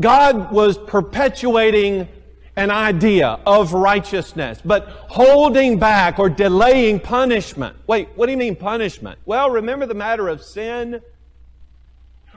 [0.00, 2.08] God was perpetuating
[2.56, 7.76] an idea of righteousness, but holding back or delaying punishment.
[7.86, 9.20] Wait, what do you mean punishment?
[9.24, 11.00] Well, remember the matter of sin?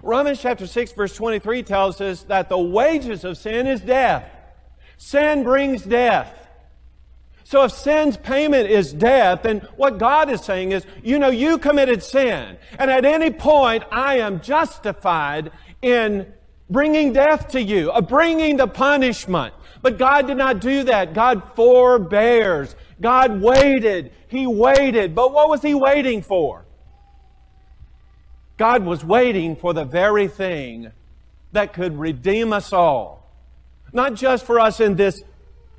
[0.03, 4.36] Romans chapter 6 verse 23 tells us that the wages of sin is death.
[4.97, 6.33] Sin brings death.
[7.43, 11.57] So if sin's payment is death, then what God is saying is, you know, you
[11.57, 12.57] committed sin.
[12.77, 16.27] And at any point, I am justified in
[16.69, 19.53] bringing death to you, of bringing the punishment.
[19.81, 21.13] But God did not do that.
[21.13, 22.75] God forbears.
[22.99, 24.11] God waited.
[24.27, 25.15] He waited.
[25.15, 26.65] But what was He waiting for?
[28.57, 30.91] God was waiting for the very thing
[31.53, 33.16] that could redeem us all.
[33.97, 35.23] Not just for us in this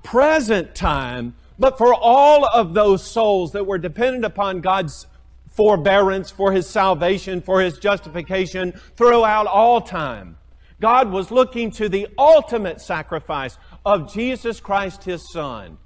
[0.02, 5.06] present time, but for all of those souls that were dependent upon God's
[5.52, 10.36] forbearance, for His salvation, for His justification throughout all time.
[10.80, 13.56] God was looking to the ultimate sacrifice
[13.86, 15.78] of Jesus Christ, his Son.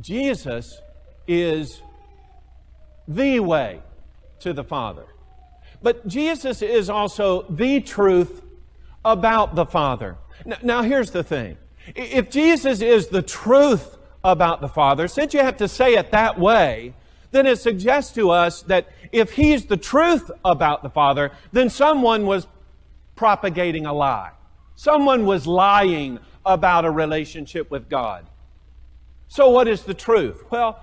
[0.00, 0.80] Jesus
[1.26, 1.82] is
[3.06, 3.82] the way
[4.40, 5.04] to the Father.
[5.82, 8.42] But Jesus is also the truth
[9.04, 10.16] about the Father.
[10.62, 11.56] Now, here's the thing.
[11.94, 16.38] If Jesus is the truth about the Father, since you have to say it that
[16.38, 16.94] way,
[17.30, 22.26] then it suggests to us that if He's the truth about the Father, then someone
[22.26, 22.46] was
[23.16, 24.32] propagating a lie.
[24.76, 28.26] Someone was lying about a relationship with God.
[29.28, 30.44] So, what is the truth?
[30.50, 30.82] Well,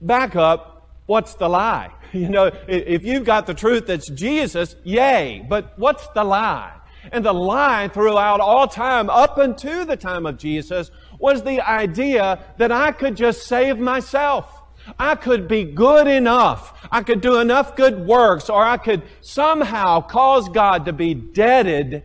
[0.00, 0.90] back up.
[1.06, 1.90] What's the lie?
[2.12, 5.42] You know, if you've got the truth that's Jesus, yay.
[5.48, 6.74] But what's the lie?
[7.10, 12.44] And the lie throughout all time, up until the time of Jesus, was the idea
[12.58, 14.62] that I could just save myself.
[14.98, 16.86] I could be good enough.
[16.90, 22.04] I could do enough good works, or I could somehow cause God to be deaded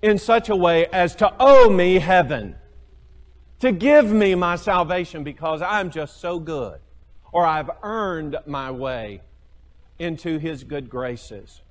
[0.00, 2.56] in such a way as to owe me heaven,
[3.60, 6.80] to give me my salvation because I'm just so good,
[7.30, 9.22] or I've earned my way
[9.98, 11.61] into His good graces.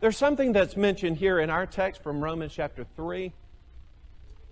[0.00, 3.32] There's something that's mentioned here in our text from Romans chapter 3,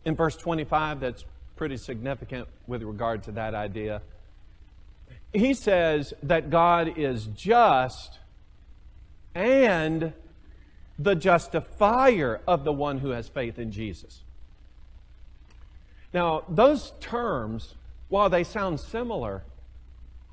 [0.05, 1.25] in verse 25, that's
[1.57, 4.03] pretty significant with regard to that idea.
[5.33, 8.19] He says that God is just
[9.35, 10.13] and
[10.99, 14.21] the justifier of the one who has faith in Jesus.
[16.13, 17.75] Now, those terms,
[18.09, 19.45] while they sound similar,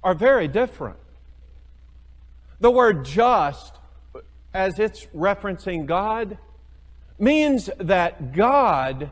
[0.03, 0.97] are very different.
[2.59, 3.75] The word just,
[4.55, 6.37] as it's referencing God,
[7.19, 9.09] means that God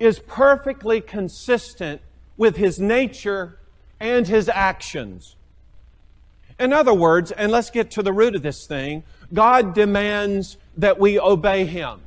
[0.00, 2.00] is perfectly consistent
[2.36, 3.58] with his nature
[4.00, 5.36] and his actions.
[6.58, 10.98] In other words, and let's get to the root of this thing, God demands that
[10.98, 12.00] we obey Him.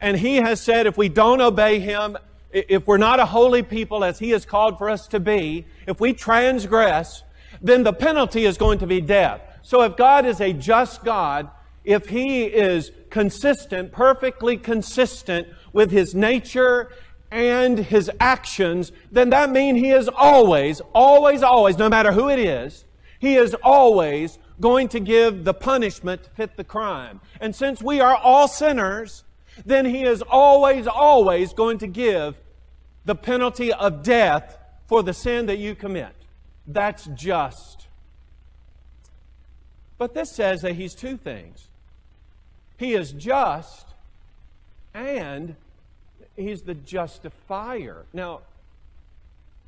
[0.00, 2.16] And He has said if we don't obey Him,
[2.52, 6.00] if we're not a holy people as He has called for us to be, if
[6.00, 7.22] we transgress,
[7.60, 9.42] then the penalty is going to be death.
[9.62, 11.50] So if God is a just God,
[11.84, 16.90] if He is consistent, perfectly consistent with His nature
[17.30, 22.38] and His actions, then that means He is always, always, always, no matter who it
[22.38, 22.84] is,
[23.18, 27.20] He is always going to give the punishment to fit the crime.
[27.40, 29.24] And since we are all sinners,
[29.64, 32.38] then He is always, always going to give
[33.04, 36.14] the penalty of death for the sin that you commit.
[36.66, 37.77] That's just.
[39.98, 41.66] But this says that He's two things
[42.76, 43.86] He is just
[44.94, 45.56] and
[46.36, 48.04] He's the justifier.
[48.12, 48.40] Now,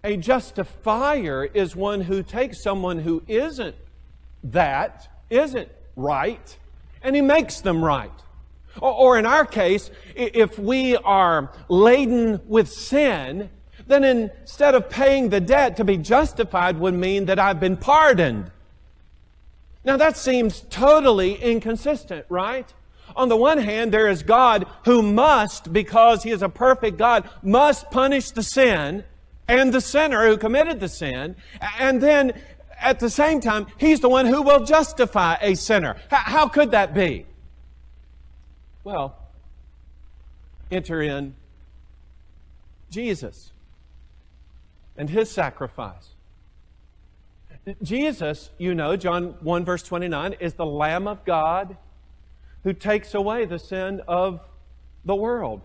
[0.02, 3.74] a justifier is one who takes someone who isn't
[4.44, 6.58] that, isn't right,
[7.02, 8.10] and he makes them right.
[8.80, 13.50] Or, in our case, if we are laden with sin,
[13.86, 18.50] then instead of paying the debt to be justified would mean that I've been pardoned.
[19.84, 22.72] Now that seems totally inconsistent, right?
[23.16, 27.28] On the one hand, there is God who must, because He is a perfect God,
[27.42, 29.04] must punish the sin
[29.48, 31.34] and the sinner who committed the sin.
[31.78, 32.40] And then
[32.78, 35.96] at the same time, He's the one who will justify a sinner.
[36.08, 37.26] How could that be?
[38.84, 39.16] Well,
[40.70, 41.34] enter in
[42.90, 43.50] Jesus
[44.96, 46.09] and His sacrifice.
[47.82, 51.76] Jesus, you know, John 1 verse 29, is the Lamb of God
[52.64, 54.40] who takes away the sin of
[55.04, 55.62] the world.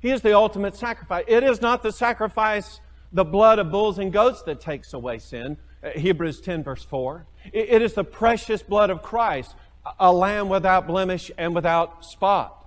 [0.00, 1.24] He is the ultimate sacrifice.
[1.28, 2.80] It is not the sacrifice,
[3.12, 5.56] the blood of bulls and goats that takes away sin.
[5.82, 7.26] Uh, Hebrews 10 verse 4.
[7.52, 9.54] It is the precious blood of Christ,
[9.98, 12.64] a lamb without blemish and without spot.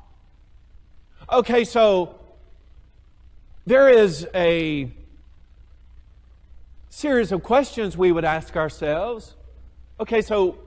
[1.32, 2.19] Okay, so
[3.65, 4.91] there is a
[6.98, 9.36] series of questions we would ask ourselves.
[10.00, 10.58] Okay, so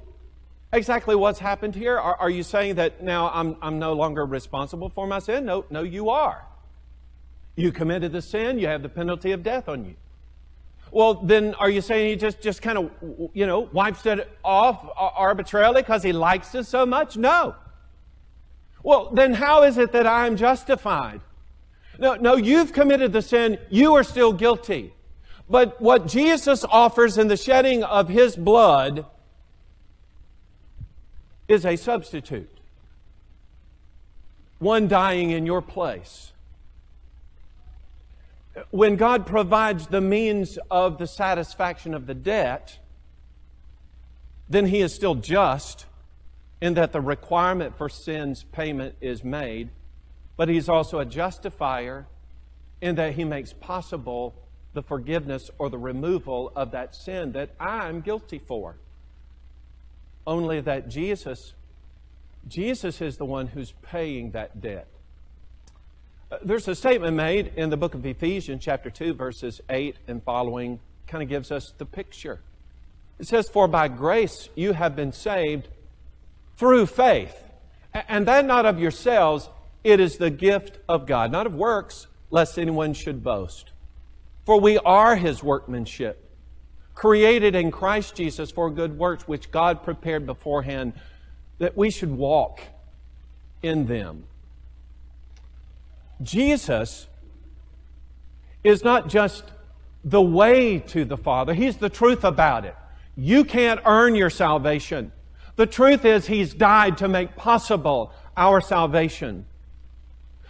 [0.72, 1.98] exactly what's happened here?
[1.98, 5.44] Are, are you saying that now I'm, I'm no longer responsible for my sin?
[5.44, 6.46] No, no, you are.
[7.56, 9.96] You committed the sin, you have the penalty of death on you.
[10.92, 12.90] Well, then are you saying he just, just kind of,
[13.34, 17.16] you know, wipes it off arbitrarily because he likes us so much?
[17.16, 17.56] No.
[18.84, 21.22] Well, then how is it that I'm justified?
[21.98, 24.94] No, no, you've committed the sin, you are still guilty.
[25.50, 29.04] But what Jesus offers in the shedding of his blood
[31.48, 32.48] is a substitute.
[34.60, 36.32] One dying in your place.
[38.70, 42.78] When God provides the means of the satisfaction of the debt,
[44.48, 45.86] then He is still just
[46.60, 49.70] in that the requirement for sin's payment is made,
[50.36, 52.06] but He's also a justifier
[52.80, 54.34] in that He makes possible
[54.72, 58.76] the forgiveness or the removal of that sin that I'm guilty for.
[60.26, 61.54] Only that Jesus,
[62.46, 64.86] Jesus is the one who's paying that debt.
[66.30, 70.22] Uh, there's a statement made in the book of Ephesians, chapter 2, verses 8 and
[70.22, 72.40] following, kind of gives us the picture.
[73.18, 75.68] It says, For by grace you have been saved
[76.56, 77.42] through faith.
[77.92, 79.48] And that not of yourselves,
[79.82, 83.72] it is the gift of God, not of works, lest anyone should boast.
[84.50, 86.28] For we are his workmanship
[86.92, 90.94] created in Christ Jesus for good works, which God prepared beforehand
[91.60, 92.60] that we should walk
[93.62, 94.24] in them.
[96.20, 97.06] Jesus
[98.64, 99.44] is not just
[100.02, 102.74] the way to the Father, He's the truth about it.
[103.16, 105.12] You can't earn your salvation.
[105.54, 109.46] The truth is, He's died to make possible our salvation.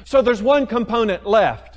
[0.07, 1.70] So there's one component left.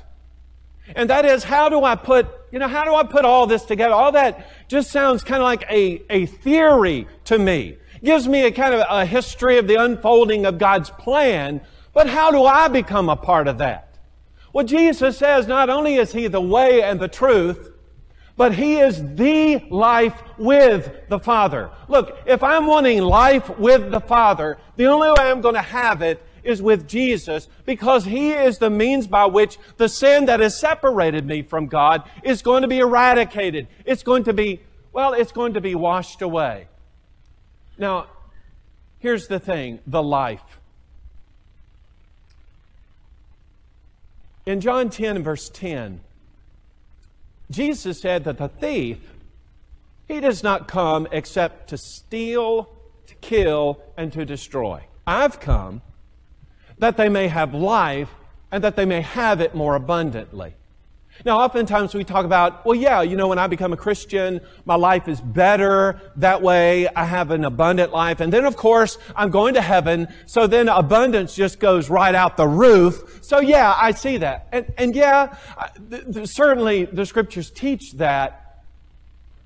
[0.94, 3.64] And that is, how do I put, you know, how do I put all this
[3.64, 3.94] together?
[3.94, 7.78] All that just sounds kind of like a, a theory to me.
[8.02, 11.62] Gives me a kind of a history of the unfolding of God's plan,
[11.94, 13.96] but how do I become a part of that?
[14.52, 17.72] Well, Jesus says not only is He the way and the truth,
[18.36, 21.70] but He is the life with the Father.
[21.88, 26.02] Look, if I'm wanting life with the Father, the only way I'm going to have
[26.02, 30.58] it is with Jesus because He is the means by which the sin that has
[30.58, 33.66] separated me from God is going to be eradicated.
[33.84, 34.60] It's going to be,
[34.92, 36.68] well, it's going to be washed away.
[37.78, 38.06] Now,
[38.98, 40.58] here's the thing the life.
[44.46, 46.00] In John 10 verse 10,
[47.50, 48.98] Jesus said that the thief
[50.06, 52.68] He does not come except to steal,
[53.06, 54.84] to kill, and to destroy.
[55.06, 55.82] I've come
[56.78, 58.10] that they may have life
[58.50, 60.54] and that they may have it more abundantly.
[61.24, 64.74] Now, oftentimes we talk about, well, yeah, you know, when I become a Christian, my
[64.74, 66.00] life is better.
[66.16, 68.18] That way I have an abundant life.
[68.20, 70.08] And then, of course, I'm going to heaven.
[70.26, 73.20] So then abundance just goes right out the roof.
[73.22, 74.48] So yeah, I see that.
[74.50, 75.36] And, and yeah,
[75.88, 78.64] th- th- certainly the scriptures teach that.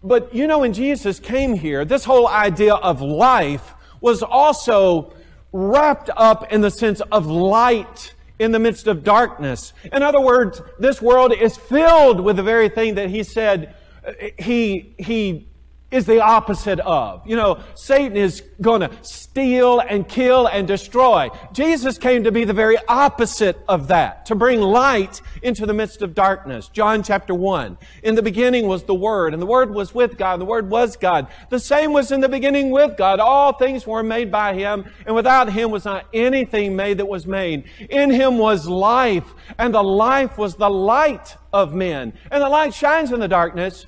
[0.03, 5.13] But you know, when Jesus came here, this whole idea of life was also
[5.53, 9.73] wrapped up in the sense of light in the midst of darkness.
[9.93, 13.75] In other words, this world is filled with the very thing that he said
[14.07, 15.48] uh, he, he
[15.91, 17.27] is the opposite of.
[17.27, 21.31] You know, Satan is going to steal and kill and destroy.
[21.53, 26.03] Jesus came to be the very opposite of that, to bring light into the midst
[26.03, 26.69] of darkness.
[26.69, 27.79] John chapter 1.
[28.03, 30.69] In the beginning was the Word, and the Word was with God, and the Word
[30.69, 31.29] was God.
[31.49, 33.19] The same was in the beginning with God.
[33.19, 37.27] All things were made by Him, and without Him was not anything made that was
[37.27, 37.65] made.
[37.89, 42.13] In Him was life, and the life was the light of men.
[42.31, 43.87] And the light shines in the darkness,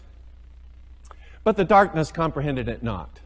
[1.44, 3.20] but the darkness comprehended it not.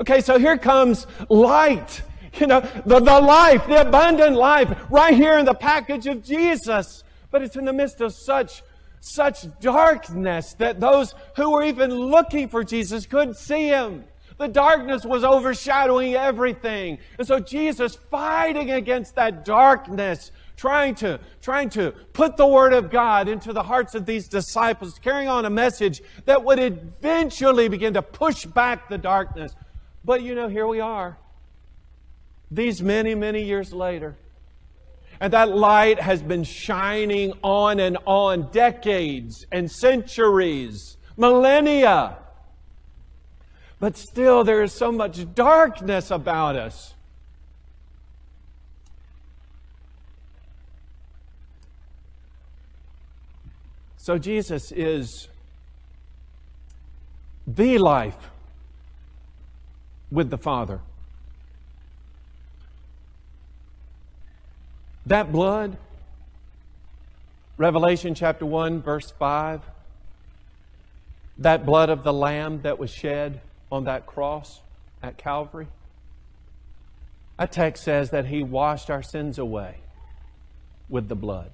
[0.00, 2.02] Okay, so here comes light.
[2.40, 7.04] You know, the, the life, the abundant life, right here in the package of Jesus.
[7.30, 8.62] But it's in the midst of such,
[8.98, 14.04] such darkness that those who were even looking for Jesus couldn't see him.
[14.36, 16.98] The darkness was overshadowing everything.
[17.18, 22.90] And so Jesus fighting against that darkness trying to, trying to put the Word of
[22.90, 27.94] God into the hearts of these disciples, carrying on a message that would eventually begin
[27.94, 29.54] to push back the darkness.
[30.04, 31.16] But you know, here we are,
[32.50, 34.16] these many, many years later.
[35.20, 42.16] And that light has been shining on and on decades and centuries, millennia.
[43.78, 46.93] But still, there is so much darkness about us.
[54.04, 55.28] So Jesus is
[57.46, 58.28] the life
[60.12, 60.82] with the Father.
[65.06, 65.78] That blood,
[67.56, 69.62] Revelation chapter 1, verse 5,
[71.38, 73.40] that blood of the Lamb that was shed
[73.72, 74.60] on that cross
[75.02, 75.68] at Calvary,
[77.38, 79.76] that text says that He washed our sins away
[80.90, 81.52] with the blood.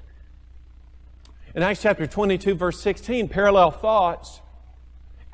[1.53, 4.41] In Acts chapter 22, verse 16, parallel thoughts.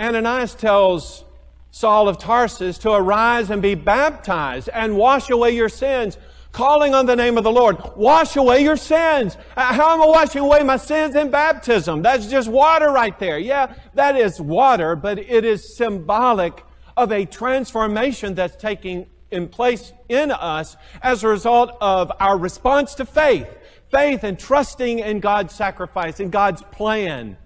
[0.01, 1.25] Ananias tells
[1.71, 6.17] Saul of Tarsus to arise and be baptized and wash away your sins,
[6.53, 7.77] calling on the name of the Lord.
[7.97, 9.37] Wash away your sins.
[9.59, 12.01] Uh, how am I washing away my sins in baptism?
[12.01, 13.39] That's just water right there.
[13.39, 16.64] Yeah, that is water, but it is symbolic
[16.97, 22.95] of a transformation that's taking in place in us as a result of our response
[22.95, 23.49] to faith
[23.91, 27.37] faith and trusting in God's sacrifice, in God's plan.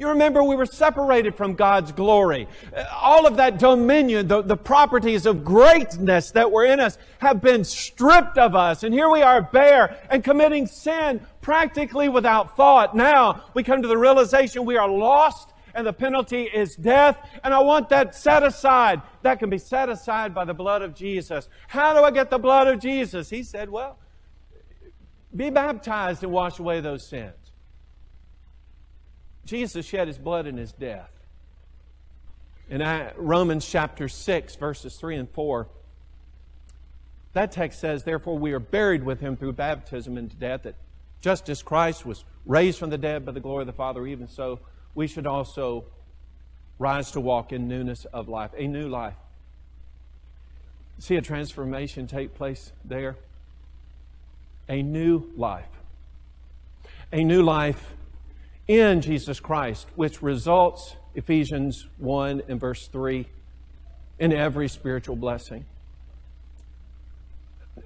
[0.00, 2.48] You remember we were separated from God's glory.
[2.90, 7.64] All of that dominion, the, the properties of greatness that were in us have been
[7.64, 8.82] stripped of us.
[8.82, 12.96] And here we are bare and committing sin practically without thought.
[12.96, 17.18] Now we come to the realization we are lost and the penalty is death.
[17.44, 19.02] And I want that set aside.
[19.20, 21.50] That can be set aside by the blood of Jesus.
[21.68, 23.28] How do I get the blood of Jesus?
[23.28, 23.98] He said, well,
[25.34, 27.34] be baptized and wash away those sins.
[29.44, 31.10] Jesus shed his blood in his death.
[32.68, 32.82] In
[33.16, 35.66] Romans chapter 6, verses 3 and 4,
[37.32, 40.74] that text says, Therefore we are buried with him through baptism into death, that
[41.20, 44.28] just as Christ was raised from the dead by the glory of the Father, even
[44.28, 44.60] so
[44.94, 45.84] we should also
[46.78, 49.14] rise to walk in newness of life, a new life.
[50.98, 53.16] See a transformation take place there?
[54.70, 55.66] A new life.
[57.12, 57.92] A new life
[58.68, 63.26] in Jesus Christ, which results, Ephesians 1 and verse 3,
[64.20, 65.64] in every spiritual blessing.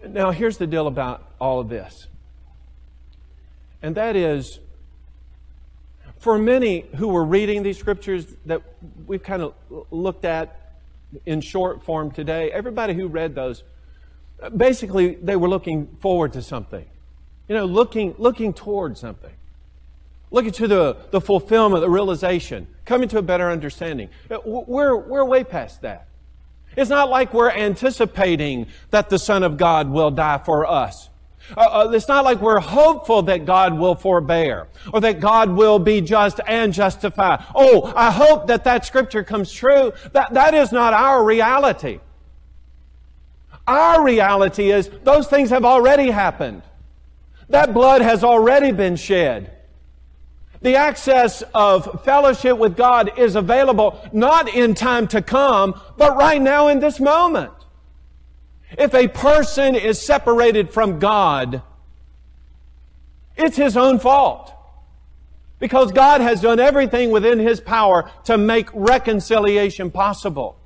[0.07, 2.07] Now, here's the deal about all of this.
[3.83, 4.61] And that is,
[6.19, 8.61] for many who were reading these scriptures that
[9.07, 9.55] we've kind of
[9.91, 10.75] looked at
[11.25, 13.63] in short form today, everybody who read those
[14.51, 16.85] basically they were looking forward to something.
[17.49, 19.33] You know, looking, looking toward something.
[20.31, 24.09] Looking to the, the fulfillment, the realization, coming to a better understanding.
[24.45, 26.09] We're, we're way past that.
[26.77, 31.09] It's not like we're anticipating that the Son of God will die for us.
[31.57, 35.79] Uh, uh, it's not like we're hopeful that God will forbear or that God will
[35.79, 37.43] be just and justify.
[37.55, 39.93] Oh, I hope that that scripture comes true.
[40.13, 42.01] That, that is not our reality.
[43.67, 46.63] Our reality is those things have already happened.
[47.49, 49.51] That blood has already been shed.
[50.61, 56.41] The access of fellowship with God is available not in time to come, but right
[56.41, 57.53] now in this moment.
[58.79, 61.63] If a person is separated from God,
[63.37, 64.53] it's his own fault.
[65.59, 70.57] Because God has done everything within his power to make reconciliation possible.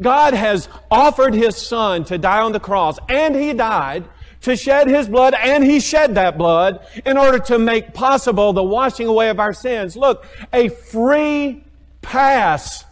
[0.00, 4.04] God has offered his son to die on the cross, and he died
[4.42, 8.62] to shed his blood, and he shed that blood in order to make possible the
[8.62, 9.96] washing away of our sins.
[9.96, 11.64] Look, a free
[12.02, 12.84] pass.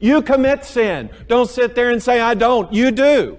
[0.00, 1.10] You commit sin.
[1.28, 2.72] Don't sit there and say, I don't.
[2.72, 3.38] You do.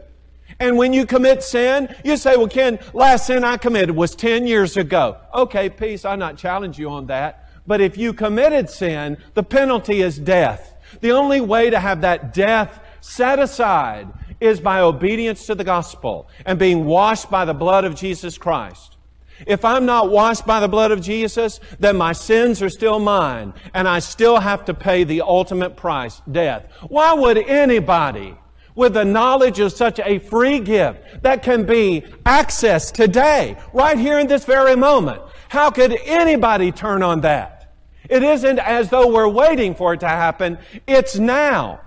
[0.59, 4.47] And when you commit sin, you say, well, Ken, last sin I committed was 10
[4.47, 5.17] years ago.
[5.33, 7.49] Okay, peace, I not challenge you on that.
[7.67, 10.75] But if you committed sin, the penalty is death.
[11.01, 14.07] The only way to have that death set aside
[14.39, 18.97] is by obedience to the gospel and being washed by the blood of Jesus Christ.
[19.45, 23.53] If I'm not washed by the blood of Jesus, then my sins are still mine
[23.73, 26.67] and I still have to pay the ultimate price, death.
[26.87, 28.35] Why would anybody
[28.73, 34.19] with the knowledge of such a free gift that can be accessed today, right here
[34.19, 35.21] in this very moment.
[35.47, 37.73] How could anybody turn on that?
[38.09, 40.57] It isn't as though we're waiting for it to happen.
[40.85, 41.79] It's now.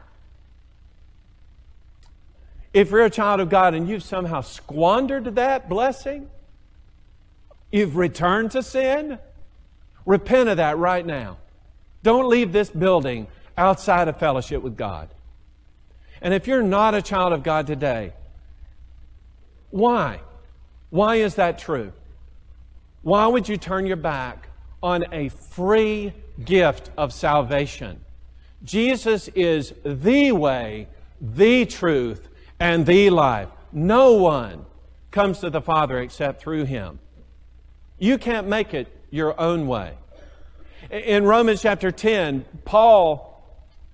[2.78, 6.30] If you're a child of God and you've somehow squandered that blessing,
[7.72, 9.18] you've returned to sin,
[10.06, 11.38] repent of that right now.
[12.04, 13.26] Don't leave this building
[13.56, 15.08] outside of fellowship with God.
[16.22, 18.12] And if you're not a child of God today,
[19.70, 20.20] why?
[20.90, 21.92] Why is that true?
[23.02, 24.50] Why would you turn your back
[24.84, 26.12] on a free
[26.44, 27.98] gift of salvation?
[28.62, 30.86] Jesus is the way,
[31.20, 32.27] the truth,
[32.60, 33.48] and the life.
[33.72, 34.64] No one
[35.10, 36.98] comes to the Father except through Him.
[37.98, 39.94] You can't make it your own way.
[40.90, 43.42] In Romans chapter 10, Paul,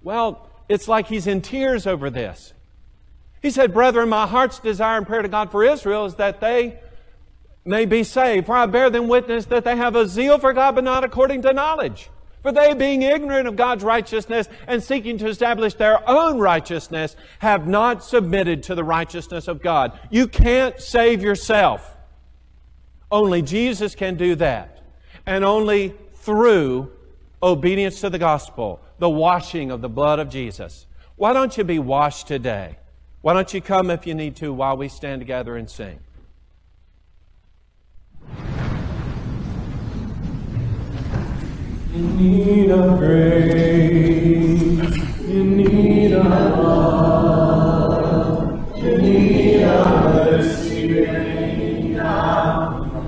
[0.02, 2.52] well, it's like he's in tears over this.
[3.42, 6.78] He said, Brethren, my heart's desire and prayer to God for Israel is that they
[7.64, 8.46] may be saved.
[8.46, 11.42] For I bear them witness that they have a zeal for God, but not according
[11.42, 12.10] to knowledge.
[12.44, 17.66] For they, being ignorant of God's righteousness and seeking to establish their own righteousness, have
[17.66, 19.98] not submitted to the righteousness of God.
[20.10, 21.96] You can't save yourself.
[23.10, 24.82] Only Jesus can do that.
[25.24, 26.92] And only through
[27.42, 30.84] obedience to the gospel the washing of the blood of Jesus.
[31.16, 32.76] Why don't you be washed today?
[33.22, 35.98] Why don't you come if you need to while we stand together and sing?
[41.94, 44.60] In need of grace,
[45.28, 46.26] in need of
[46.58, 48.02] love,
[48.74, 53.06] in need of mercy, rain down from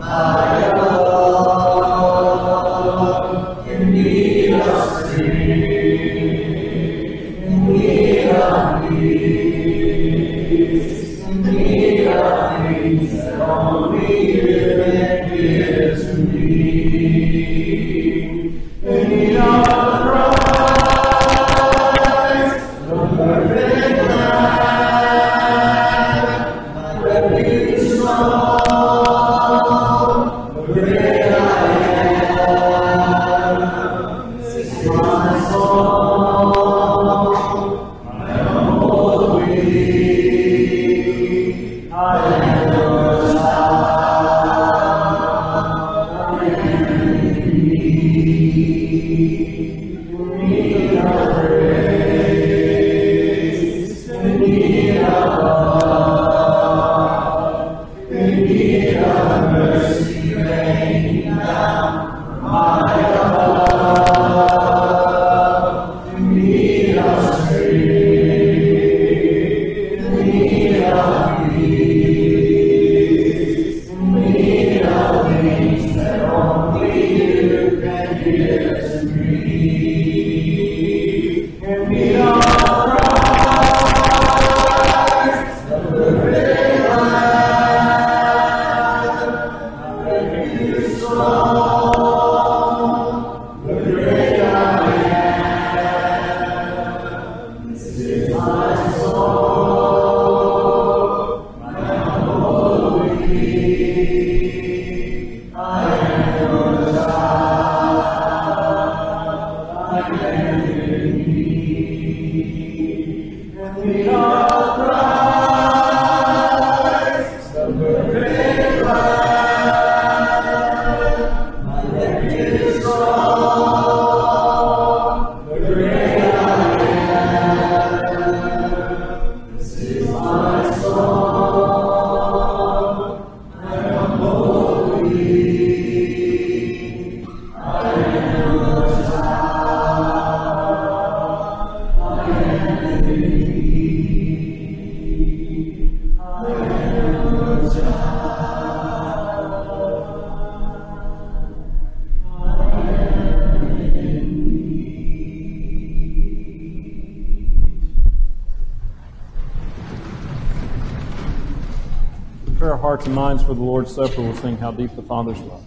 [163.46, 165.65] for the Lord's Supper, we'll sing How Deep the Father's Love.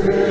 [0.00, 0.29] Spirit.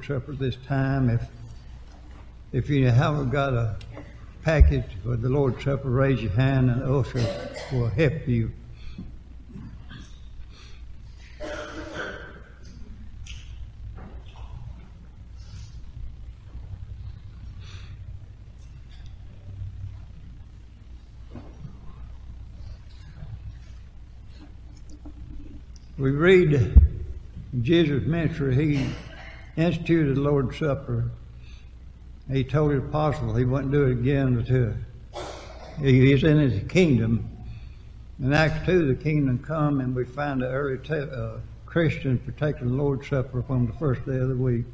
[0.00, 1.10] Lord's Supper this time.
[1.10, 1.28] If
[2.52, 3.76] if you haven't got a
[4.42, 7.22] package for the Lord's Supper, raise your hand and the usher
[7.72, 8.50] will help you.
[25.98, 26.80] We read
[27.60, 28.88] Jesus' ministry, he
[29.56, 31.10] instituted the Lord's Supper.
[32.30, 34.74] He told his apostles he wouldn't do it again until
[35.80, 37.28] he is in his kingdom.
[38.22, 42.68] In Acts 2, the kingdom come, and we find the early te- uh, Christians partaking
[42.68, 44.66] the Lord's Supper from the first day of the week.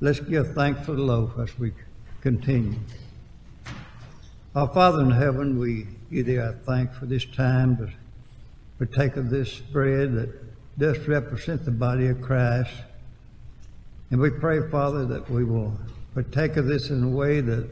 [0.00, 1.72] Let's give thanks for the loaf as we
[2.20, 2.78] continue.
[4.54, 7.90] Our Father in heaven, we give thee our thanks for this time to
[8.78, 12.72] partake of this bread that does represent the body of Christ.
[14.10, 15.76] And we pray, Father, that we will
[16.14, 17.68] partake of this in a way that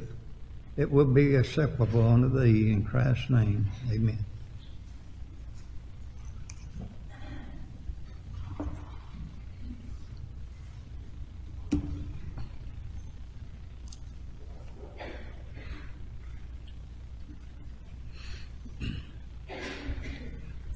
[0.76, 3.66] it will be acceptable unto thee in Christ's name.
[3.91, 4.18] Amen.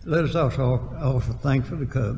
[0.04, 2.16] Let us also offer thanks for the cup.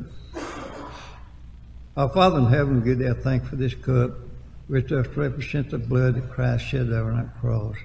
[1.97, 4.11] Our Father in heaven, we give thee thanks for this cup,
[4.67, 7.75] which does represent the blood that Christ shed on that cross.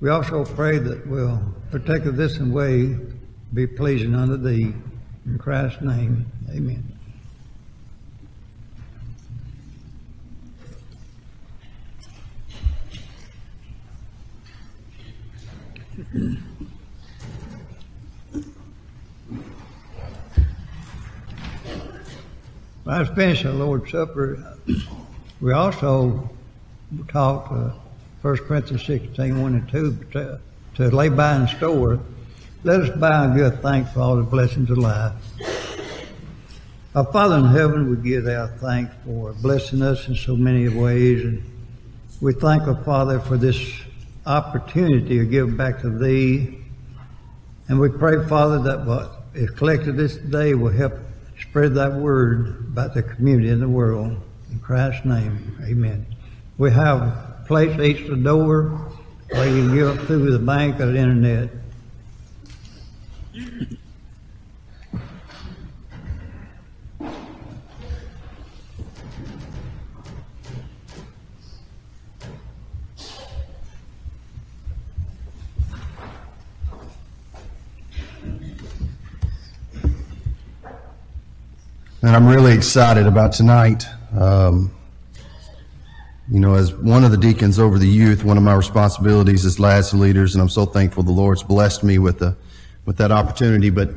[0.00, 1.40] We also pray that we'll
[1.70, 2.98] partake of this in way
[3.54, 4.74] be pleasing unto thee.
[5.24, 6.92] In Christ's name, amen.
[22.86, 24.56] Was finishing the Lord's Supper,
[25.40, 26.30] we also
[27.08, 27.72] taught uh,
[28.22, 30.40] 1 Corinthians 16, 1 and 2, to,
[30.76, 31.98] to lay by and store.
[32.62, 35.12] Let us buy and give thanks for all the blessings of life.
[36.94, 41.24] Our Father in heaven, we give our thanks for blessing us in so many ways.
[41.24, 41.42] And
[42.20, 43.60] we thank our Father for this
[44.26, 46.56] opportunity to give back to Thee.
[47.66, 50.92] And we pray, Father, that what is collected this day will help
[51.40, 54.16] spread that word about the community in the world.
[54.50, 56.06] In Christ's name, amen.
[56.58, 58.70] We have plates each the door
[59.30, 61.50] where you can give through the bank or the internet.
[82.06, 83.84] And I'm really excited about tonight.
[84.16, 84.70] Um,
[86.30, 89.58] you know, as one of the deacons over the youth, one of my responsibilities is
[89.58, 92.36] lads and leaders, and I'm so thankful the Lord's blessed me with the
[92.84, 93.70] with that opportunity.
[93.70, 93.90] But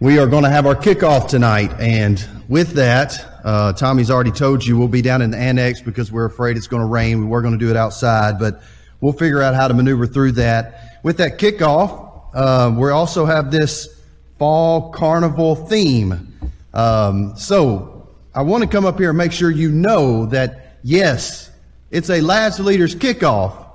[0.00, 4.64] we are going to have our kickoff tonight, and with that, uh, Tommy's already told
[4.64, 7.20] you we'll be down in the annex because we're afraid it's going to rain.
[7.20, 8.62] We were going to do it outside, but
[9.02, 10.98] we'll figure out how to maneuver through that.
[11.02, 14.00] With that kickoff, uh, we also have this
[14.38, 16.28] fall carnival theme.
[16.72, 21.50] Um, so I want to come up here and make sure you know that yes,
[21.90, 23.66] it's a lads leaders kickoff.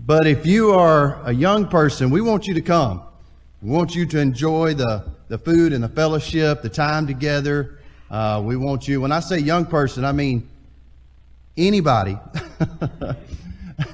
[0.00, 3.02] But if you are a young person, we want you to come.
[3.62, 7.80] We want you to enjoy the, the food and the fellowship, the time together.
[8.10, 10.48] Uh, we want you, when I say young person, I mean
[11.56, 12.16] anybody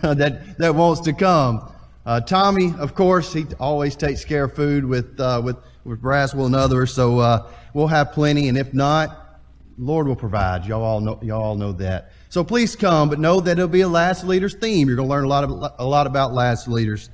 [0.02, 1.72] that, that wants to come.
[2.04, 6.46] Uh, Tommy, of course, he always takes care of food with, uh, with, with Braswell
[6.46, 6.92] and others.
[6.92, 9.40] So, uh, we'll have plenty, and if not,
[9.76, 10.64] Lord will provide.
[10.64, 12.12] Y'all all know, y'all all know that.
[12.30, 14.88] So please come, but know that it'll be a last leaders theme.
[14.88, 17.10] You're going to learn a lot of, a lot about last leaders.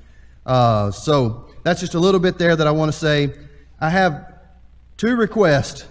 [0.47, 3.33] Uh, so that's just a little bit there that I want to say.
[3.81, 4.35] I have
[4.97, 5.87] two requests.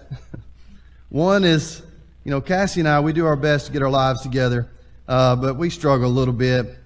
[1.10, 1.82] One is,
[2.24, 4.70] you know, Cassie and I, we do our best to get our lives together,
[5.08, 6.78] uh, but we struggle a little bit.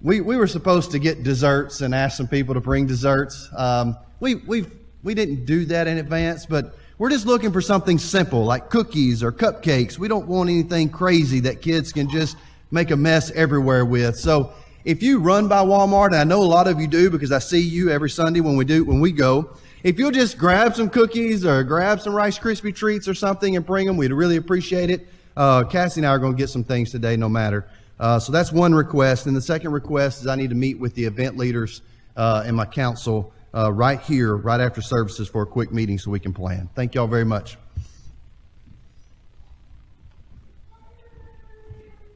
[0.00, 3.48] We, we were supposed to get desserts and ask some people to bring desserts.
[3.56, 4.66] Um, we, we
[5.04, 9.22] we didn't do that in advance, but we're just looking for something simple like cookies
[9.22, 9.98] or cupcakes.
[9.98, 12.36] We don't want anything crazy that kids can just
[12.70, 14.16] make a mess everywhere with.
[14.16, 14.52] So
[14.84, 17.40] if you run by Walmart, and I know a lot of you do because I
[17.40, 20.88] see you every Sunday when we do when we go, if you'll just grab some
[20.88, 24.88] cookies or grab some Rice Krispie treats or something and bring them, we'd really appreciate
[24.88, 25.08] it.
[25.36, 27.66] Uh, Cassie and I are going to get some things today, no matter.
[27.98, 29.26] Uh, so that's one request.
[29.26, 31.82] And the second request is I need to meet with the event leaders
[32.16, 36.10] uh, and my council uh, right here, right after services, for a quick meeting so
[36.10, 36.68] we can plan.
[36.74, 37.56] Thank y'all very much.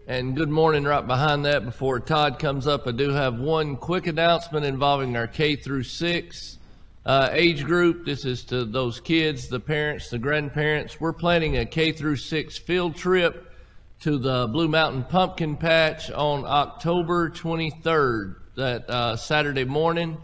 [0.09, 4.07] And good morning, right behind that, before Todd comes up, I do have one quick
[4.07, 6.59] announcement involving our K through six
[7.05, 8.07] uh, age group.
[8.07, 10.99] This is to those kids, the parents, the grandparents.
[10.99, 13.53] We're planning a K through six field trip
[14.01, 20.17] to the Blue Mountain Pumpkin Patch on October 23rd, that uh, Saturday morning.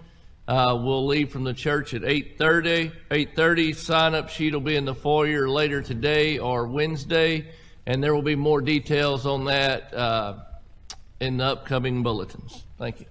[0.47, 2.93] Uh, we'll leave from the church at 8.30.
[3.11, 7.47] 8.30, sign-up sheet will be in the foyer later today or Wednesday,
[7.87, 10.35] and there will be more details on that uh,
[11.21, 12.65] in the upcoming bulletins.
[12.79, 13.07] Thank you.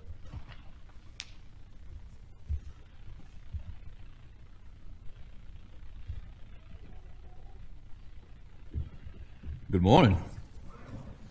[9.72, 10.24] Good morning.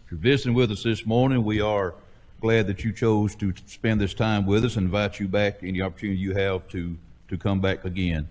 [0.05, 1.95] If you're visiting with us this morning, we are
[2.43, 5.81] glad that you chose to spend this time with us and invite you back any
[5.81, 6.98] opportunity you have to,
[7.28, 8.28] to come back again.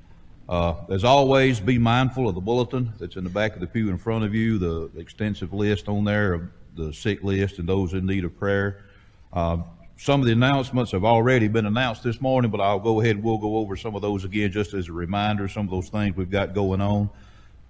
[0.49, 3.89] Uh, as always, be mindful of the bulletin that's in the back of the pew
[3.89, 6.41] in front of you, the extensive list on there of
[6.75, 8.83] the sick list and those in need of prayer.
[9.31, 9.59] Uh,
[9.95, 13.23] some of the announcements have already been announced this morning, but I'll go ahead and
[13.23, 16.17] we'll go over some of those again just as a reminder, some of those things
[16.17, 17.09] we've got going on.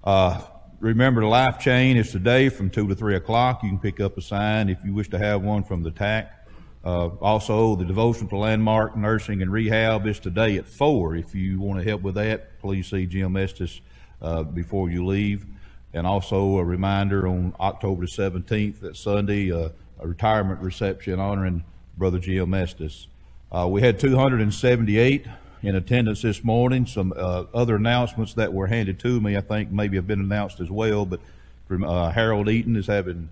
[0.04, 0.42] Uh,
[0.82, 3.62] remember the life chain is today from 2 to 3 o'clock.
[3.62, 6.48] You can pick up a sign if you wish to have one from the TAC.
[6.84, 11.16] Uh, also, the devotion to landmark nursing and rehab is today at 4.
[11.16, 13.80] If you want to help with that, please see Jim Estes
[14.24, 15.46] uh, before you leave.
[15.94, 21.64] And also a reminder on October 17th, that Sunday, uh, a retirement reception honoring
[21.96, 23.08] Brother Jim Estes.
[23.52, 25.28] Uh, we had 278
[25.64, 26.86] in attendance this morning.
[26.86, 30.60] Some uh, other announcements that were handed to me, I think, maybe have been announced
[30.60, 31.06] as well.
[31.06, 31.20] But
[31.68, 33.30] from, uh, Harold Eaton is having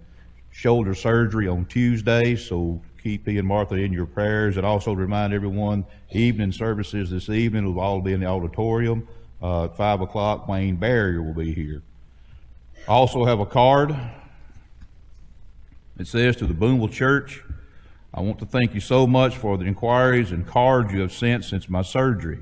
[0.52, 4.58] shoulder surgery on Tuesday, so keep he and Martha in your prayers.
[4.58, 9.08] And also remind everyone, evening services this evening will all be in the auditorium.
[9.42, 11.82] Uh, at 5 o'clock, Wayne Barrier will be here.
[12.88, 13.96] I also have a card.
[15.98, 17.44] It says to the Boonville Church,
[18.14, 21.46] I want to thank you so much for the inquiries and cards you have sent
[21.46, 22.40] since my surgery.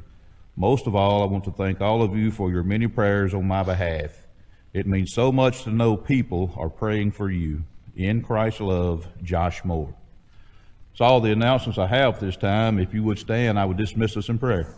[0.55, 3.45] Most of all, I want to thank all of you for your many prayers on
[3.45, 4.25] my behalf.
[4.73, 7.63] It means so much to know people are praying for you.
[7.95, 9.93] In Christ's love, Josh Moore.
[10.91, 12.79] That's all the announcements I have this time.
[12.79, 14.73] If you would stand, I would dismiss us in prayer.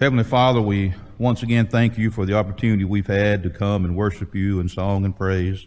[0.00, 3.94] Heavenly Father, we once again thank you for the opportunity we've had to come and
[3.94, 5.66] worship you in song and praise.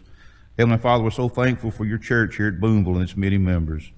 [0.56, 3.90] Heavenly Father, we're so thankful for your church here at Boonville and its many members.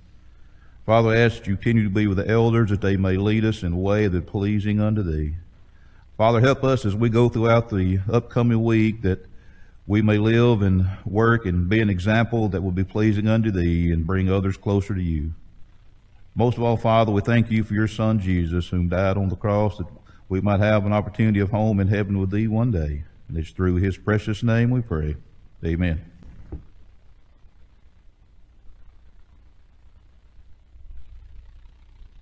[0.87, 3.45] Father, I ask that you continue to be with the elders that they may lead
[3.45, 5.35] us in a way that pleasing unto thee.
[6.17, 9.27] Father, help us as we go throughout the upcoming week that
[9.87, 13.93] we may live and work and be an example that will be pleasing unto thee
[13.93, 15.35] and bring others closer to you.
[16.35, 19.37] Most of all, Father, we thank you for your Son Jesus, whom died on the
[19.37, 19.87] cross that
[20.31, 23.05] we might have an opportunity of home in heaven with thee one day.
[23.29, 25.17] And it's through his precious name we pray.
[25.63, 26.16] Amen.